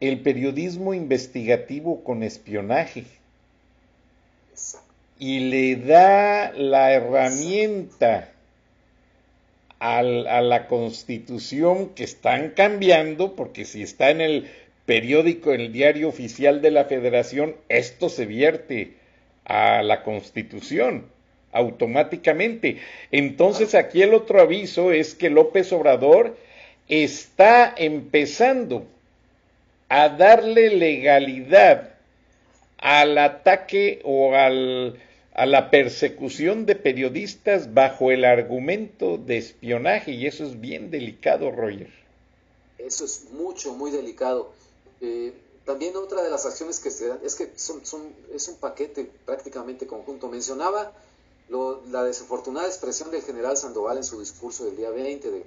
el 0.00 0.20
periodismo 0.20 0.94
investigativo 0.94 2.04
con 2.04 2.22
espionaje. 2.22 3.04
Y 5.18 5.40
le 5.50 5.76
da 5.76 6.52
la 6.52 6.92
herramienta 6.92 8.30
a 9.80 10.02
la 10.02 10.66
constitución 10.66 11.90
que 11.90 12.04
están 12.04 12.50
cambiando, 12.50 13.34
porque 13.34 13.64
si 13.64 13.82
está 13.82 14.10
en 14.10 14.20
el 14.20 14.48
periódico, 14.86 15.52
en 15.52 15.60
el 15.60 15.72
diario 15.72 16.08
oficial 16.08 16.62
de 16.62 16.70
la 16.70 16.84
federación, 16.84 17.56
esto 17.68 18.08
se 18.08 18.26
vierte 18.26 18.94
a 19.44 19.82
la 19.82 20.02
constitución 20.02 21.06
automáticamente. 21.52 22.78
Entonces 23.10 23.74
aquí 23.74 24.02
el 24.02 24.14
otro 24.14 24.40
aviso 24.40 24.92
es 24.92 25.14
que 25.14 25.30
López 25.30 25.72
Obrador 25.72 26.36
está 26.88 27.74
empezando 27.76 28.86
a 29.88 30.08
darle 30.10 30.70
legalidad 30.70 31.94
al 32.78 33.18
ataque 33.18 34.00
o 34.04 34.34
al, 34.34 35.00
a 35.34 35.46
la 35.46 35.70
persecución 35.70 36.66
de 36.66 36.76
periodistas 36.76 37.74
bajo 37.74 38.10
el 38.10 38.24
argumento 38.24 39.18
de 39.18 39.38
espionaje 39.38 40.12
y 40.12 40.26
eso 40.26 40.44
es 40.44 40.60
bien 40.60 40.90
delicado, 40.90 41.50
Roger. 41.50 41.90
Eso 42.78 43.04
es 43.04 43.30
mucho, 43.32 43.74
muy 43.74 43.90
delicado. 43.90 44.52
Eh, 45.00 45.32
también 45.64 45.96
otra 45.96 46.22
de 46.22 46.30
las 46.30 46.46
acciones 46.46 46.80
que 46.80 46.90
se 46.90 47.08
dan 47.08 47.18
es 47.24 47.34
que 47.34 47.52
son, 47.56 47.82
es 48.34 48.48
un 48.48 48.56
paquete 48.56 49.10
prácticamente 49.26 49.86
conjunto. 49.86 50.28
Mencionaba 50.28 50.92
la 51.90 52.04
desafortunada 52.04 52.66
expresión 52.66 53.10
del 53.10 53.22
general 53.22 53.56
Sandoval 53.56 53.98
en 53.98 54.04
su 54.04 54.20
discurso 54.20 54.64
del 54.64 54.76
día 54.76 54.90
20 54.90 55.30
de 55.30 55.44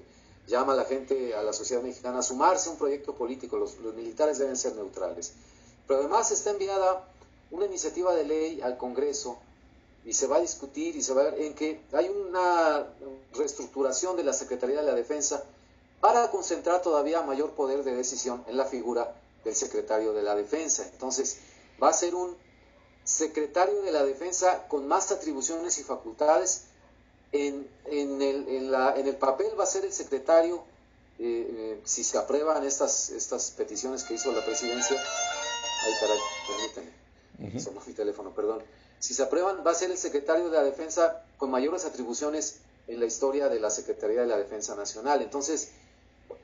llama 0.47 0.73
a 0.73 0.75
la 0.75 0.85
gente, 0.85 1.35
a 1.35 1.43
la 1.43 1.53
sociedad 1.53 1.81
mexicana 1.81 2.19
a 2.19 2.23
sumarse 2.23 2.69
a 2.69 2.73
un 2.73 2.77
proyecto 2.77 3.15
político, 3.15 3.57
los, 3.57 3.77
militares 3.79 4.37
deben 4.37 4.57
ser 4.57 4.75
neutrales. 4.75 5.33
Pero 5.87 5.99
además 6.01 6.31
está 6.31 6.51
enviada 6.51 7.07
una 7.51 7.65
iniciativa 7.65 8.15
de 8.15 8.25
ley 8.25 8.61
al 8.61 8.77
Congreso 8.77 9.37
y 10.05 10.13
se 10.13 10.27
va 10.27 10.37
a 10.37 10.41
discutir 10.41 10.95
y 10.95 11.03
se 11.03 11.13
va 11.13 11.21
a 11.21 11.25
ver 11.25 11.41
en 11.41 11.53
que 11.53 11.81
hay 11.93 12.09
una 12.09 12.87
reestructuración 13.33 14.15
de 14.15 14.23
la 14.23 14.33
Secretaría 14.33 14.77
de 14.77 14.87
la 14.87 14.95
Defensa 14.95 15.43
para 15.99 16.31
concentrar 16.31 16.81
todavía 16.81 17.21
mayor 17.21 17.51
poder 17.51 17.83
de 17.83 17.95
decisión 17.95 18.43
en 18.47 18.57
la 18.57 18.65
figura 18.65 19.15
del 19.43 19.55
secretario 19.55 20.13
de 20.13 20.23
la 20.23 20.35
Defensa. 20.35 20.87
Entonces, 20.91 21.37
va 21.81 21.89
a 21.89 21.93
ser 21.93 22.15
un 22.15 22.35
secretario 23.03 23.81
de 23.81 23.91
la 23.91 24.03
Defensa 24.03 24.67
con 24.67 24.87
más 24.87 25.11
atribuciones 25.11 25.77
y 25.79 25.83
facultades. 25.83 26.65
En, 27.31 27.67
en, 27.85 28.21
el, 28.21 28.47
en, 28.49 28.71
la, 28.71 28.95
en 28.95 29.07
el, 29.07 29.15
papel 29.15 29.57
va 29.57 29.63
a 29.63 29.67
ser 29.67 29.85
el 29.85 29.93
secretario, 29.93 30.63
eh, 31.19 31.47
eh, 31.49 31.81
si 31.85 32.03
se 32.03 32.17
aprueban 32.17 32.65
estas, 32.65 33.09
estas 33.09 33.51
peticiones 33.51 34.03
que 34.03 34.15
hizo 34.15 34.31
la 34.31 34.43
presidencia. 34.43 34.97
Ay, 35.83 35.93
caray, 35.99 36.19
permíteme. 36.47 37.81
mi 37.87 37.93
teléfono, 37.93 38.31
perdón. 38.31 38.61
Si 38.99 39.13
se 39.13 39.23
aprueban, 39.23 39.65
va 39.65 39.71
a 39.71 39.75
ser 39.75 39.91
el 39.91 39.97
secretario 39.97 40.49
de 40.49 40.57
la 40.57 40.63
Defensa 40.63 41.23
con 41.37 41.49
mayores 41.49 41.85
atribuciones 41.85 42.59
en 42.87 42.99
la 42.99 43.05
historia 43.05 43.49
de 43.49 43.59
la 43.59 43.69
Secretaría 43.69 44.21
de 44.21 44.27
la 44.27 44.37
Defensa 44.37 44.75
Nacional. 44.75 45.21
Entonces, 45.21 45.69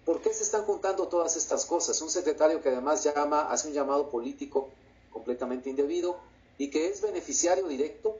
¿por 0.05 0.21
qué 0.21 0.33
se 0.33 0.43
están 0.43 0.63
juntando 0.63 1.07
todas 1.07 1.35
estas 1.35 1.65
cosas? 1.65 2.01
Un 2.01 2.09
secretario 2.09 2.61
que 2.61 2.69
además 2.69 3.03
llama, 3.03 3.51
hace 3.51 3.67
un 3.67 3.73
llamado 3.73 4.09
político 4.09 4.69
completamente 5.11 5.69
indebido, 5.69 6.17
y 6.57 6.69
que 6.69 6.88
es 6.88 7.01
beneficiario 7.01 7.67
directo 7.67 8.17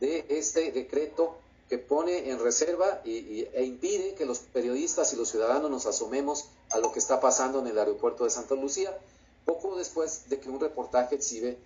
de 0.00 0.24
este 0.28 0.72
decreto 0.72 1.36
que 1.68 1.78
pone 1.78 2.30
en 2.30 2.38
reserva 2.38 3.00
y, 3.04 3.46
e 3.52 3.64
impide 3.64 4.14
que 4.14 4.24
los 4.24 4.38
periodistas 4.38 5.12
y 5.12 5.16
los 5.16 5.28
ciudadanos 5.30 5.70
nos 5.70 5.86
asomemos 5.86 6.46
a 6.70 6.78
lo 6.78 6.92
que 6.92 6.98
está 6.98 7.20
pasando 7.20 7.60
en 7.60 7.66
el 7.66 7.78
aeropuerto 7.78 8.24
de 8.24 8.30
Santa 8.30 8.54
Lucía, 8.54 8.96
poco 9.44 9.76
después 9.76 10.28
de 10.28 10.38
que 10.38 10.48
un 10.48 10.60
reportaje 10.60 11.16
exhibe 11.16 11.56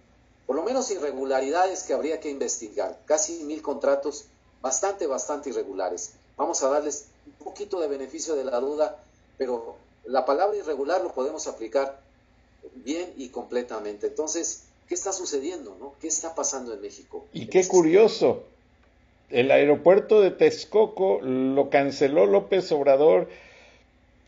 por 0.46 0.56
lo 0.56 0.62
menos 0.64 0.90
irregularidades 0.90 1.84
que 1.84 1.92
habría 1.92 2.18
que 2.18 2.30
investigar, 2.30 2.98
casi 3.04 3.44
mil 3.44 3.62
contratos 3.62 4.24
bastante, 4.60 5.06
bastante 5.06 5.50
irregulares. 5.50 6.12
Vamos 6.36 6.62
a 6.62 6.68
darles 6.68 7.06
un 7.26 7.44
poquito 7.44 7.78
de 7.80 7.86
beneficio 7.86 8.34
de 8.34 8.44
la 8.44 8.58
duda, 8.58 9.02
pero 9.38 9.76
la 10.06 10.24
palabra 10.24 10.56
irregular 10.56 11.02
lo 11.02 11.14
podemos 11.14 11.46
aplicar 11.46 12.00
bien 12.74 13.14
y 13.16 13.28
completamente. 13.28 14.08
Entonces, 14.08 14.64
¿Qué 14.90 14.94
está 14.96 15.12
sucediendo? 15.12 15.76
¿no? 15.78 15.94
¿Qué 16.00 16.08
está 16.08 16.34
pasando 16.34 16.74
en 16.74 16.80
México? 16.80 17.24
Y 17.32 17.46
qué 17.46 17.64
curioso, 17.68 18.42
el 19.30 19.50
aeropuerto 19.50 20.20
de 20.20 20.30
Texcoco 20.30 21.20
lo 21.22 21.70
canceló 21.70 22.26
López 22.26 22.70
Obrador 22.72 23.28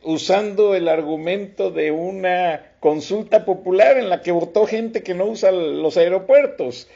usando 0.05 0.75
el 0.75 0.89
argumento 0.89 1.71
de 1.71 1.91
una 1.91 2.73
consulta 2.81 3.45
popular 3.45 3.99
en 3.99 4.09
la 4.09 4.23
que 4.23 4.33
votó 4.33 4.67
gente 4.67 5.03
que 5.03 5.15
no 5.15 5.27
usa 5.27 5.53
los 5.53 5.97
aeropuertos 5.97 6.89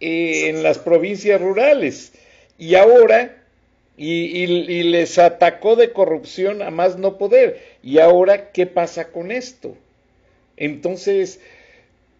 eh, 0.00 0.48
en 0.48 0.62
las 0.62 0.78
provincias 0.78 1.40
rurales. 1.40 2.12
Y 2.58 2.74
ahora, 2.74 3.36
y, 3.96 4.44
y, 4.44 4.82
les 4.84 5.18
atacó 5.18 5.76
de 5.76 5.92
corrupción 5.92 6.62
a 6.62 6.70
más 6.70 6.96
no 6.96 7.18
poder. 7.18 7.60
Y 7.82 7.98
ahora, 7.98 8.50
¿qué 8.52 8.66
pasa 8.66 9.08
con 9.08 9.30
esto? 9.30 9.76
Entonces, 10.56 11.40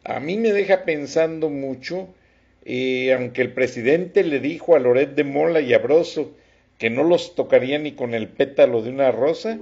a 0.04 0.20
mí 0.20 0.36
me 0.36 0.52
deja 0.52 0.84
pensando 0.84 1.48
mucho, 1.48 2.08
eh, 2.72 3.12
aunque 3.14 3.42
el 3.42 3.52
presidente 3.52 4.22
le 4.22 4.38
dijo 4.38 4.76
a 4.76 4.78
Loret 4.78 5.16
de 5.16 5.24
Mola 5.24 5.60
y 5.60 5.74
a 5.74 5.78
Broso 5.78 6.30
que 6.78 6.88
no 6.88 7.02
los 7.02 7.34
tocaría 7.34 7.80
ni 7.80 7.96
con 7.96 8.14
el 8.14 8.28
pétalo 8.28 8.80
de 8.80 8.90
una 8.90 9.10
rosa, 9.10 9.58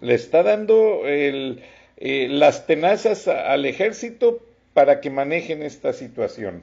le 0.00 0.14
está 0.14 0.42
dando 0.42 1.06
el, 1.06 1.62
eh, 1.98 2.28
las 2.30 2.66
tenazas 2.66 3.28
al 3.28 3.66
ejército 3.66 4.40
para 4.72 5.02
que 5.02 5.10
manejen 5.10 5.62
esta 5.62 5.92
situación. 5.92 6.62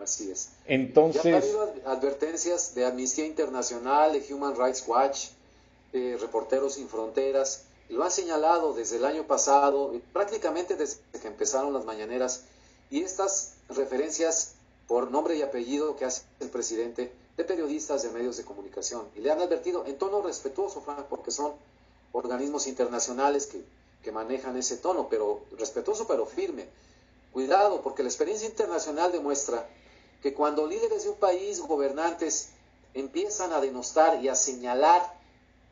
Así 0.00 0.32
es. 0.32 0.50
Entonces. 0.66 1.44
Ya 1.44 1.90
ha 1.90 1.92
advertencias 1.92 2.74
de 2.74 2.84
Amnistía 2.84 3.24
Internacional, 3.24 4.12
de 4.12 4.34
Human 4.34 4.56
Rights 4.58 4.82
Watch, 4.88 5.26
de 5.92 6.16
Reporteros 6.16 6.74
Sin 6.74 6.88
Fronteras, 6.88 7.66
lo 7.88 8.02
han 8.02 8.10
señalado 8.10 8.74
desde 8.74 8.96
el 8.96 9.04
año 9.04 9.28
pasado, 9.28 9.94
prácticamente 10.12 10.74
desde 10.74 10.98
que 11.22 11.28
empezaron 11.28 11.72
las 11.72 11.84
mañaneras, 11.84 12.42
y 12.90 13.02
estas 13.02 13.54
referencias 13.68 14.54
por 14.88 15.10
nombre 15.10 15.36
y 15.36 15.42
apellido 15.42 15.96
que 15.96 16.06
hace 16.06 16.22
el 16.40 16.48
presidente 16.48 17.12
de 17.36 17.44
periodistas 17.44 18.02
de 18.02 18.10
medios 18.10 18.36
de 18.36 18.44
comunicación. 18.44 19.06
Y 19.14 19.20
le 19.20 19.30
han 19.30 19.40
advertido 19.40 19.86
en 19.86 19.96
tono 19.98 20.22
respetuoso, 20.22 20.80
Frank, 20.80 21.06
porque 21.08 21.30
son 21.30 21.52
organismos 22.12 22.66
internacionales 22.66 23.46
que, 23.46 23.62
que 24.02 24.10
manejan 24.10 24.56
ese 24.56 24.78
tono, 24.78 25.08
pero 25.08 25.42
respetuoso 25.56 26.06
pero 26.08 26.26
firme. 26.26 26.66
Cuidado, 27.32 27.82
porque 27.82 28.02
la 28.02 28.08
experiencia 28.08 28.48
internacional 28.48 29.12
demuestra 29.12 29.68
que 30.22 30.34
cuando 30.34 30.66
líderes 30.66 31.04
de 31.04 31.10
un 31.10 31.16
país, 31.16 31.60
gobernantes, 31.60 32.48
empiezan 32.94 33.52
a 33.52 33.60
denostar 33.60 34.22
y 34.22 34.28
a 34.28 34.34
señalar 34.34 35.18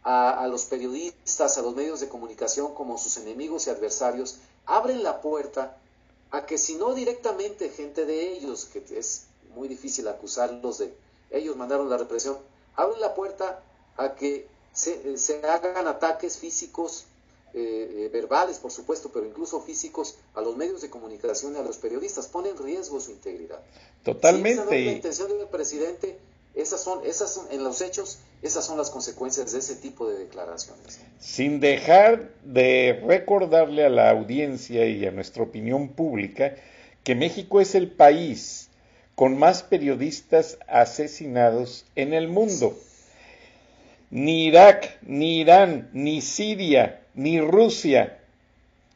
a, 0.05 0.47
los 0.47 0.67
periodistas, 0.67 1.59
a 1.59 1.63
los 1.63 1.75
medios 1.75 1.99
de 1.99 2.09
comunicación 2.09 2.75
como 2.75 2.97
sus 2.97 3.17
enemigos 3.17 3.67
y 3.67 3.71
adversarios, 3.71 4.37
abren 4.65 5.03
la 5.03 5.21
puerta 5.21 5.79
a 6.31 6.47
que 6.47 6.59
si 6.59 6.75
no 6.75 6.95
directamente 6.95 7.71
gente 7.71 8.05
de 8.05 8.33
ellos, 8.33 8.67
que 8.67 8.85
es 8.99 9.27
muy 9.55 9.69
difícil 9.69 10.07
acusarlos 10.09 10.79
de 10.79 10.93
ellos 11.31 11.57
mandaron 11.57 11.89
la 11.89 11.97
represión, 11.97 12.37
abren 12.77 13.01
la 13.01 13.15
puerta 13.15 13.63
a 13.97 14.15
que 14.15 14.47
se, 14.73 15.19
se 15.19 15.45
hagan 15.47 15.89
ataques 15.89 16.39
físicos, 16.39 17.07
eh, 17.55 18.05
eh, 18.05 18.11
verbales 18.13 18.59
por 18.59 18.71
supuesto, 18.71 19.11
pero 19.13 19.27
incluso 19.27 19.61
físicos 19.61 20.17
a 20.35 20.41
los 20.43 20.57
medios 20.57 20.83
de 20.83 20.91
comunicación 20.91 21.55
y 21.55 21.59
a 21.59 21.63
los 21.63 21.79
periodistas, 21.79 22.27
ponen 22.27 22.53
en 22.57 22.63
riesgo 22.63 23.01
su 23.01 23.13
integridad. 23.13 23.61
Totalmente. 24.05 24.63
Esa 24.63 24.71
la 24.71 24.77
intención 24.77 25.29
del 25.29 25.49
presidente, 25.49 26.19
esas 26.57 26.83
son, 26.83 27.01
esas 27.05 27.39
en 27.51 27.63
los 27.63 27.83
hechos, 27.83 28.19
esas 28.43 28.65
son 28.65 28.79
las 28.79 28.89
consecuencias 28.89 29.53
de 29.53 29.59
ese 29.59 29.77
tipo 29.77 30.09
de 30.09 30.19
declaraciones. 30.19 31.01
Sin 31.21 31.61
dejar 31.61 32.31
de 32.45 33.03
recordarle 33.07 33.85
a 33.85 33.91
la 33.91 34.09
audiencia 34.09 34.87
y 34.87 35.05
a 35.05 35.11
nuestra 35.11 35.43
opinión 35.43 35.91
pública 35.91 36.55
que 37.05 37.15
México 37.15 37.61
es 37.61 37.75
el 37.75 37.91
país 37.91 38.71
con 39.15 39.39
más 39.39 39.63
periodistas 39.63 40.59
asesinados 40.67 41.85
en 41.95 42.15
el 42.15 42.29
mundo. 42.29 42.75
Ni 44.11 44.47
Irak, 44.47 44.99
ni 45.03 45.41
Irán, 45.41 45.91
ni 45.93 46.23
Siria, 46.23 47.03
ni 47.15 47.39
Rusia, 47.39 48.19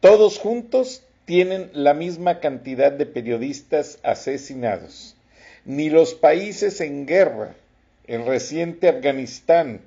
todos 0.00 0.38
juntos 0.38 1.02
tienen 1.26 1.70
la 1.74 1.92
misma 1.92 2.40
cantidad 2.40 2.90
de 2.90 3.04
periodistas 3.04 3.98
asesinados 4.02 5.14
ni 5.64 5.90
los 5.90 6.14
países 6.14 6.80
en 6.80 7.06
guerra, 7.06 7.54
el 8.06 8.26
reciente 8.26 8.88
Afganistán, 8.88 9.80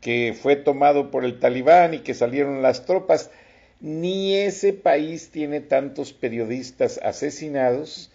que 0.00 0.36
fue 0.40 0.56
tomado 0.56 1.10
por 1.10 1.24
el 1.24 1.40
talibán 1.40 1.94
y 1.94 1.98
que 2.00 2.14
salieron 2.14 2.62
las 2.62 2.86
tropas, 2.86 3.30
ni 3.80 4.34
ese 4.36 4.72
país 4.72 5.30
tiene 5.30 5.60
tantos 5.60 6.12
periodistas 6.12 6.98
asesinados, 7.02 8.10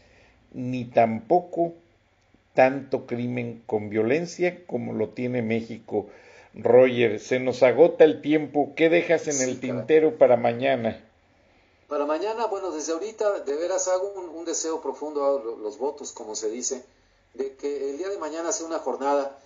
ni 0.53 0.85
tampoco 0.85 1.73
tanto 2.53 3.05
crimen 3.05 3.61
con 3.65 3.89
violencia 3.89 4.59
como 4.65 4.93
lo 4.93 5.09
tiene 5.09 5.41
México. 5.41 6.09
Roger, 6.53 7.19
se 7.19 7.39
nos 7.39 7.63
agota 7.63 8.03
el 8.03 8.21
tiempo. 8.21 8.73
¿Qué 8.75 8.89
dejas 8.89 9.27
en 9.27 9.49
el 9.49 9.59
tintero 9.59 10.17
para 10.17 10.37
mañana? 10.37 10.99
Para 11.87 12.05
mañana, 12.05 12.47
bueno, 12.47 12.71
desde 12.71 12.93
ahorita 12.93 13.41
de 13.41 13.55
veras 13.55 13.87
hago 13.87 14.09
un, 14.09 14.45
deseo 14.45 14.81
profundo, 14.81 15.25
a 15.25 15.59
los 15.59 15.77
votos, 15.77 16.11
como 16.11 16.35
se 16.35 16.49
dice, 16.49 16.83
de 17.33 17.55
que 17.55 17.89
el 17.89 17.97
día 17.97 18.09
de 18.09 18.17
mañana 18.17 18.51
sea 18.51 18.65
una 18.65 18.79
jornada, 18.79 19.37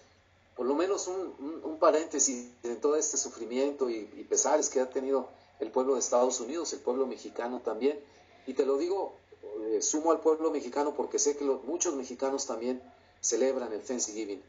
por 0.56 0.66
lo 0.66 0.76
menos 0.76 1.08
un, 1.08 1.78
paréntesis 1.80 2.50
en 2.64 2.82
todo 2.82 2.96
este 2.96 3.18
sufrimiento 3.18 3.90
y, 3.90 4.04
pesares 4.30 4.70
que 4.70 4.80
ha 4.80 4.90
tenido 4.90 5.30
el 5.60 5.72
pueblo 5.72 5.94
de 5.94 6.00
Estados 6.00 6.40
Unidos, 6.40 6.74
el 6.74 6.80
pueblo 6.80 7.06
mexicano 7.08 7.62
también. 7.64 8.00
Y 8.46 8.54
te 8.54 8.66
lo 8.66 8.78
digo, 8.78 9.14
eh, 9.62 9.82
sumo 9.82 10.12
al 10.12 10.20
pueblo 10.20 10.52
mexicano 10.52 10.94
porque 10.96 11.20
sé 11.20 11.38
que 11.38 11.44
muchos 11.44 11.96
mexicanos 11.96 12.46
también 12.46 12.82
celebran 13.22 13.74
el 13.74 13.82
Thanksgiving. 13.82 14.42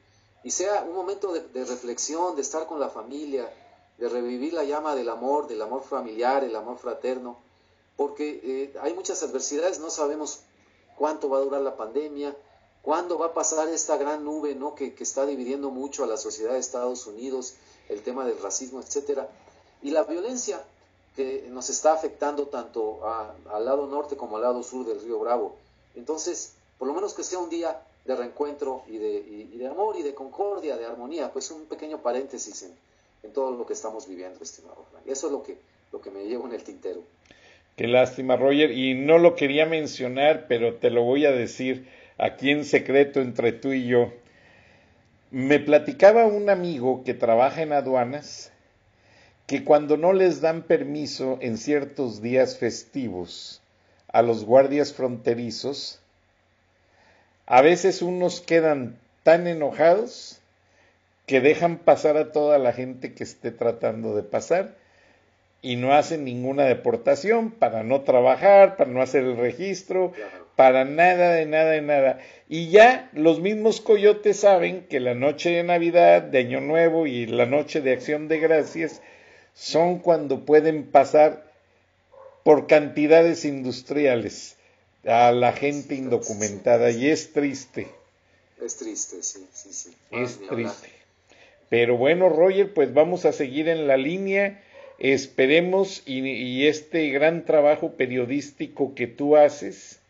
Y 0.44 0.50
sea 0.50 0.82
un 0.82 0.94
momento 0.94 1.32
de 1.32 1.64
reflexión, 1.64 2.36
de 2.36 2.42
estar 2.42 2.66
con 2.66 2.80
la 2.80 2.88
familia, 2.88 3.52
de 3.98 4.08
revivir 4.08 4.52
la 4.52 4.64
llama 4.64 4.94
del 4.94 5.08
amor, 5.08 5.48
del 5.48 5.60
amor 5.62 5.82
familiar, 5.82 6.44
el 6.44 6.54
amor 6.54 6.78
fraterno 6.78 7.47
porque 7.98 8.40
eh, 8.44 8.78
hay 8.80 8.94
muchas 8.94 9.24
adversidades, 9.24 9.80
no 9.80 9.90
sabemos 9.90 10.38
cuánto 10.96 11.28
va 11.28 11.38
a 11.38 11.40
durar 11.40 11.62
la 11.62 11.76
pandemia, 11.76 12.34
cuándo 12.80 13.18
va 13.18 13.26
a 13.26 13.34
pasar 13.34 13.68
esta 13.70 13.96
gran 13.96 14.24
nube 14.24 14.54
¿no? 14.54 14.76
que, 14.76 14.94
está 15.00 15.26
dividiendo 15.26 15.70
mucho 15.70 16.04
a 16.04 16.06
la 16.06 16.16
sociedad 16.16 16.52
de 16.52 16.60
Estados 16.60 17.08
Unidos, 17.08 17.54
el 17.88 18.04
tema 18.04 18.24
del 18.24 18.38
racismo, 18.40 18.80
etcétera, 18.80 19.28
y 19.82 19.90
la 19.90 20.04
violencia 20.04 20.64
que 21.16 21.48
nos 21.50 21.70
está 21.70 21.92
afectando 21.92 22.46
tanto 22.46 23.00
al 23.50 23.64
lado 23.64 23.88
norte 23.88 24.16
como 24.16 24.36
al 24.36 24.42
lado 24.42 24.62
sur 24.62 24.86
del 24.86 25.02
río 25.02 25.18
Bravo. 25.18 25.56
Entonces, 25.96 26.52
por 26.78 26.86
lo 26.86 26.94
menos 26.94 27.14
que 27.14 27.24
sea 27.24 27.40
un 27.40 27.50
día 27.50 27.82
de 28.04 28.14
reencuentro 28.14 28.84
y 28.86 28.98
de, 28.98 29.66
amor 29.68 29.96
y 29.96 30.04
de 30.04 30.14
concordia, 30.14 30.76
de 30.76 30.86
armonía, 30.86 31.32
pues 31.32 31.50
un 31.50 31.66
pequeño 31.66 32.00
paréntesis 32.00 32.62
en, 32.62 33.32
todo 33.32 33.50
lo 33.50 33.66
que 33.66 33.72
estamos 33.72 34.06
viviendo, 34.06 34.38
estimado 34.40 34.86
Eso 35.04 35.26
es 35.26 35.32
lo 35.32 35.42
que, 35.42 35.58
lo 35.90 36.00
que 36.00 36.12
me 36.12 36.26
llevo 36.26 36.46
en 36.46 36.54
el 36.54 36.62
tintero. 36.62 37.02
Qué 37.78 37.86
lástima, 37.86 38.34
Roger, 38.34 38.72
y 38.72 38.94
no 38.94 39.18
lo 39.18 39.36
quería 39.36 39.64
mencionar, 39.64 40.46
pero 40.48 40.74
te 40.74 40.90
lo 40.90 41.04
voy 41.04 41.26
a 41.26 41.30
decir 41.30 41.86
aquí 42.18 42.50
en 42.50 42.64
secreto 42.64 43.20
entre 43.20 43.52
tú 43.52 43.72
y 43.72 43.86
yo. 43.86 44.12
Me 45.30 45.60
platicaba 45.60 46.26
un 46.26 46.50
amigo 46.50 47.04
que 47.04 47.14
trabaja 47.14 47.62
en 47.62 47.72
aduanas 47.72 48.50
que 49.46 49.62
cuando 49.62 49.96
no 49.96 50.12
les 50.12 50.40
dan 50.40 50.62
permiso 50.62 51.38
en 51.40 51.56
ciertos 51.56 52.20
días 52.20 52.58
festivos 52.58 53.62
a 54.08 54.22
los 54.22 54.44
guardias 54.44 54.92
fronterizos, 54.92 56.00
a 57.46 57.62
veces 57.62 58.02
unos 58.02 58.40
quedan 58.40 58.98
tan 59.22 59.46
enojados 59.46 60.40
que 61.26 61.40
dejan 61.40 61.78
pasar 61.78 62.16
a 62.16 62.32
toda 62.32 62.58
la 62.58 62.72
gente 62.72 63.14
que 63.14 63.22
esté 63.22 63.52
tratando 63.52 64.16
de 64.16 64.24
pasar 64.24 64.74
y 65.60 65.76
no 65.76 65.92
hacen 65.92 66.24
ninguna 66.24 66.64
deportación 66.64 67.50
para 67.50 67.82
no 67.82 68.02
trabajar, 68.02 68.76
para 68.76 68.90
no 68.90 69.02
hacer 69.02 69.24
el 69.24 69.36
registro, 69.36 70.12
para 70.56 70.84
nada, 70.84 71.32
de 71.32 71.46
nada, 71.46 71.70
de 71.70 71.82
nada. 71.82 72.18
Y 72.48 72.70
ya 72.70 73.10
los 73.12 73.40
mismos 73.40 73.80
coyotes 73.80 74.40
saben 74.40 74.86
que 74.88 75.00
la 75.00 75.14
noche 75.14 75.50
de 75.50 75.62
Navidad, 75.62 76.22
de 76.22 76.38
Año 76.38 76.60
Nuevo 76.60 77.06
y 77.06 77.26
la 77.26 77.46
noche 77.46 77.80
de 77.80 77.92
Acción 77.92 78.28
de 78.28 78.38
Gracias 78.38 79.02
son 79.54 79.98
cuando 79.98 80.44
pueden 80.44 80.84
pasar 80.84 81.44
por 82.44 82.66
cantidades 82.66 83.44
industriales 83.44 84.56
a 85.04 85.32
la 85.32 85.52
gente 85.52 85.94
indocumentada 85.94 86.90
y 86.90 87.08
es 87.08 87.32
triste. 87.32 87.88
Es 88.64 88.76
triste, 88.76 89.22
sí, 89.22 89.46
sí, 89.52 89.72
sí. 89.72 89.94
Es 90.10 90.40
triste. 90.48 90.88
Pero 91.68 91.96
bueno, 91.96 92.28
Roger, 92.28 92.72
pues 92.72 92.92
vamos 92.94 93.24
a 93.24 93.32
seguir 93.32 93.68
en 93.68 93.86
la 93.86 93.96
línea. 93.96 94.62
Esperemos 94.98 96.02
y, 96.06 96.66
este 96.66 97.08
gran 97.10 97.44
trabajo 97.44 97.92
periodístico 97.92 98.96
que 98.96 99.06
tú 99.06 99.36
haces 99.36 100.00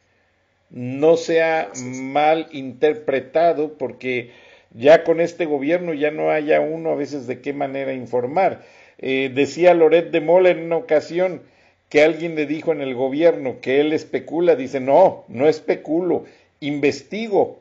no 0.70 1.16
sea 1.16 1.70
mal 1.74 2.49
interpretado 2.53 3.74
porque 3.76 4.30
ya 4.72 5.05
con 5.05 5.20
este 5.20 5.45
gobierno 5.45 5.93
ya 5.93 6.11
no 6.11 6.30
haya 6.30 6.61
uno 6.61 6.93
a 6.93 6.95
veces 6.95 7.26
de 7.26 7.41
qué 7.41 7.53
manera 7.53 7.93
informar. 7.93 8.62
Eh, 8.99 9.30
decía 9.34 9.74
Loret 9.74 10.11
de 10.11 10.20
Mola 10.20 10.51
en 10.51 10.61
una 10.61 10.76
ocasión 10.76 11.43
que 11.91 12.03
alguien 12.03 12.34
le 12.34 12.47
dijo 12.47 12.72
en 12.72 12.80
el 12.80 12.95
gobierno 12.95 13.61
que 13.61 13.80
él 13.80 13.93
especula, 13.93 14.57
dice, 14.57 14.80
no, 14.80 15.24
no 15.28 15.49
especulo, 15.49 16.24
investigo, 16.61 17.59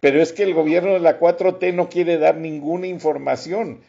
pero 0.00 0.20
es 0.22 0.32
que 0.32 0.42
el 0.42 0.54
gobierno 0.54 0.92
de 0.92 1.00
la 1.00 1.18
4T 1.18 1.72
no 1.72 1.88
quiere 1.88 2.18
dar 2.18 2.36
ninguna 2.36 2.86
información. 2.86 3.80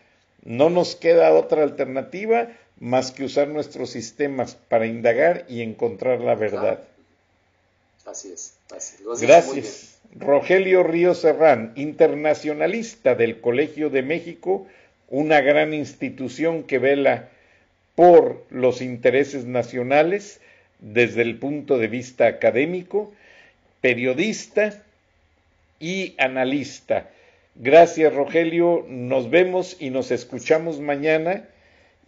No 0.43 0.69
nos 0.69 0.95
queda 0.95 1.33
otra 1.33 1.63
alternativa 1.63 2.49
más 2.79 3.11
que 3.11 3.23
usar 3.23 3.47
nuestros 3.47 3.89
sistemas 3.89 4.55
para 4.55 4.85
indagar 4.85 5.45
y 5.49 5.61
encontrar 5.61 6.21
la 6.21 6.35
verdad. 6.35 6.79
Así 8.05 8.31
es. 8.31 8.53
Gracias. 9.21 9.99
Rogelio 10.15 10.83
Río 10.83 11.13
Serrán, 11.13 11.73
internacionalista 11.75 13.15
del 13.15 13.41
Colegio 13.41 13.89
de 13.89 14.01
México, 14.01 14.67
una 15.09 15.41
gran 15.41 15.73
institución 15.73 16.63
que 16.63 16.79
vela 16.79 17.29
por 17.95 18.45
los 18.49 18.81
intereses 18.81 19.45
nacionales 19.45 20.39
desde 20.79 21.23
el 21.23 21.37
punto 21.37 21.77
de 21.77 21.87
vista 21.87 22.27
académico, 22.27 23.11
periodista 23.81 24.83
y 25.79 26.15
analista. 26.17 27.09
Gracias 27.55 28.13
Rogelio, 28.13 28.85
nos 28.87 29.29
vemos 29.29 29.77
y 29.79 29.89
nos 29.89 30.11
escuchamos 30.11 30.79
mañana 30.79 31.47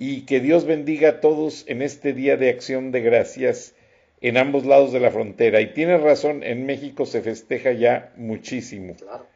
y 0.02 0.22
que 0.22 0.40
Dios 0.40 0.66
bendiga 0.66 1.10
a 1.10 1.20
todos 1.20 1.66
en 1.68 1.82
este 1.82 2.14
día 2.14 2.38
de 2.38 2.50
acción 2.50 2.92
de 2.92 3.02
gracias 3.02 3.76
en 4.22 4.38
ambos 4.38 4.66
lados 4.66 4.94
de 4.94 5.02
la 5.02 5.12
frontera. 5.12 5.60
Y 5.60 5.74
tienes 5.74 6.02
razón, 6.02 6.42
en 6.44 6.66
México 6.66 7.06
se 7.06 7.22
festeja 7.22 7.74
ya 7.74 8.14
muchísimo. 8.16 8.96
Claro. 8.96 9.28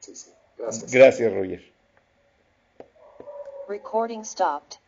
Sí, 0.00 0.16
sí. 0.16 0.30
Gracias. 0.58 0.92
Gracias, 0.92 1.32
Roger. 1.32 1.62
Recording 3.68 4.24
stopped. 4.24 4.78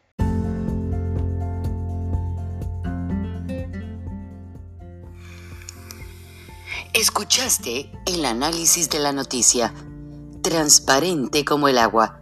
Escuchaste 6.95 7.91
el 8.07 8.25
análisis 8.25 8.91
de 8.91 8.99
la 8.99 9.13
noticia, 9.13 9.73
transparente 10.43 11.45
como 11.45 11.69
el 11.69 11.79
agua, 11.79 12.22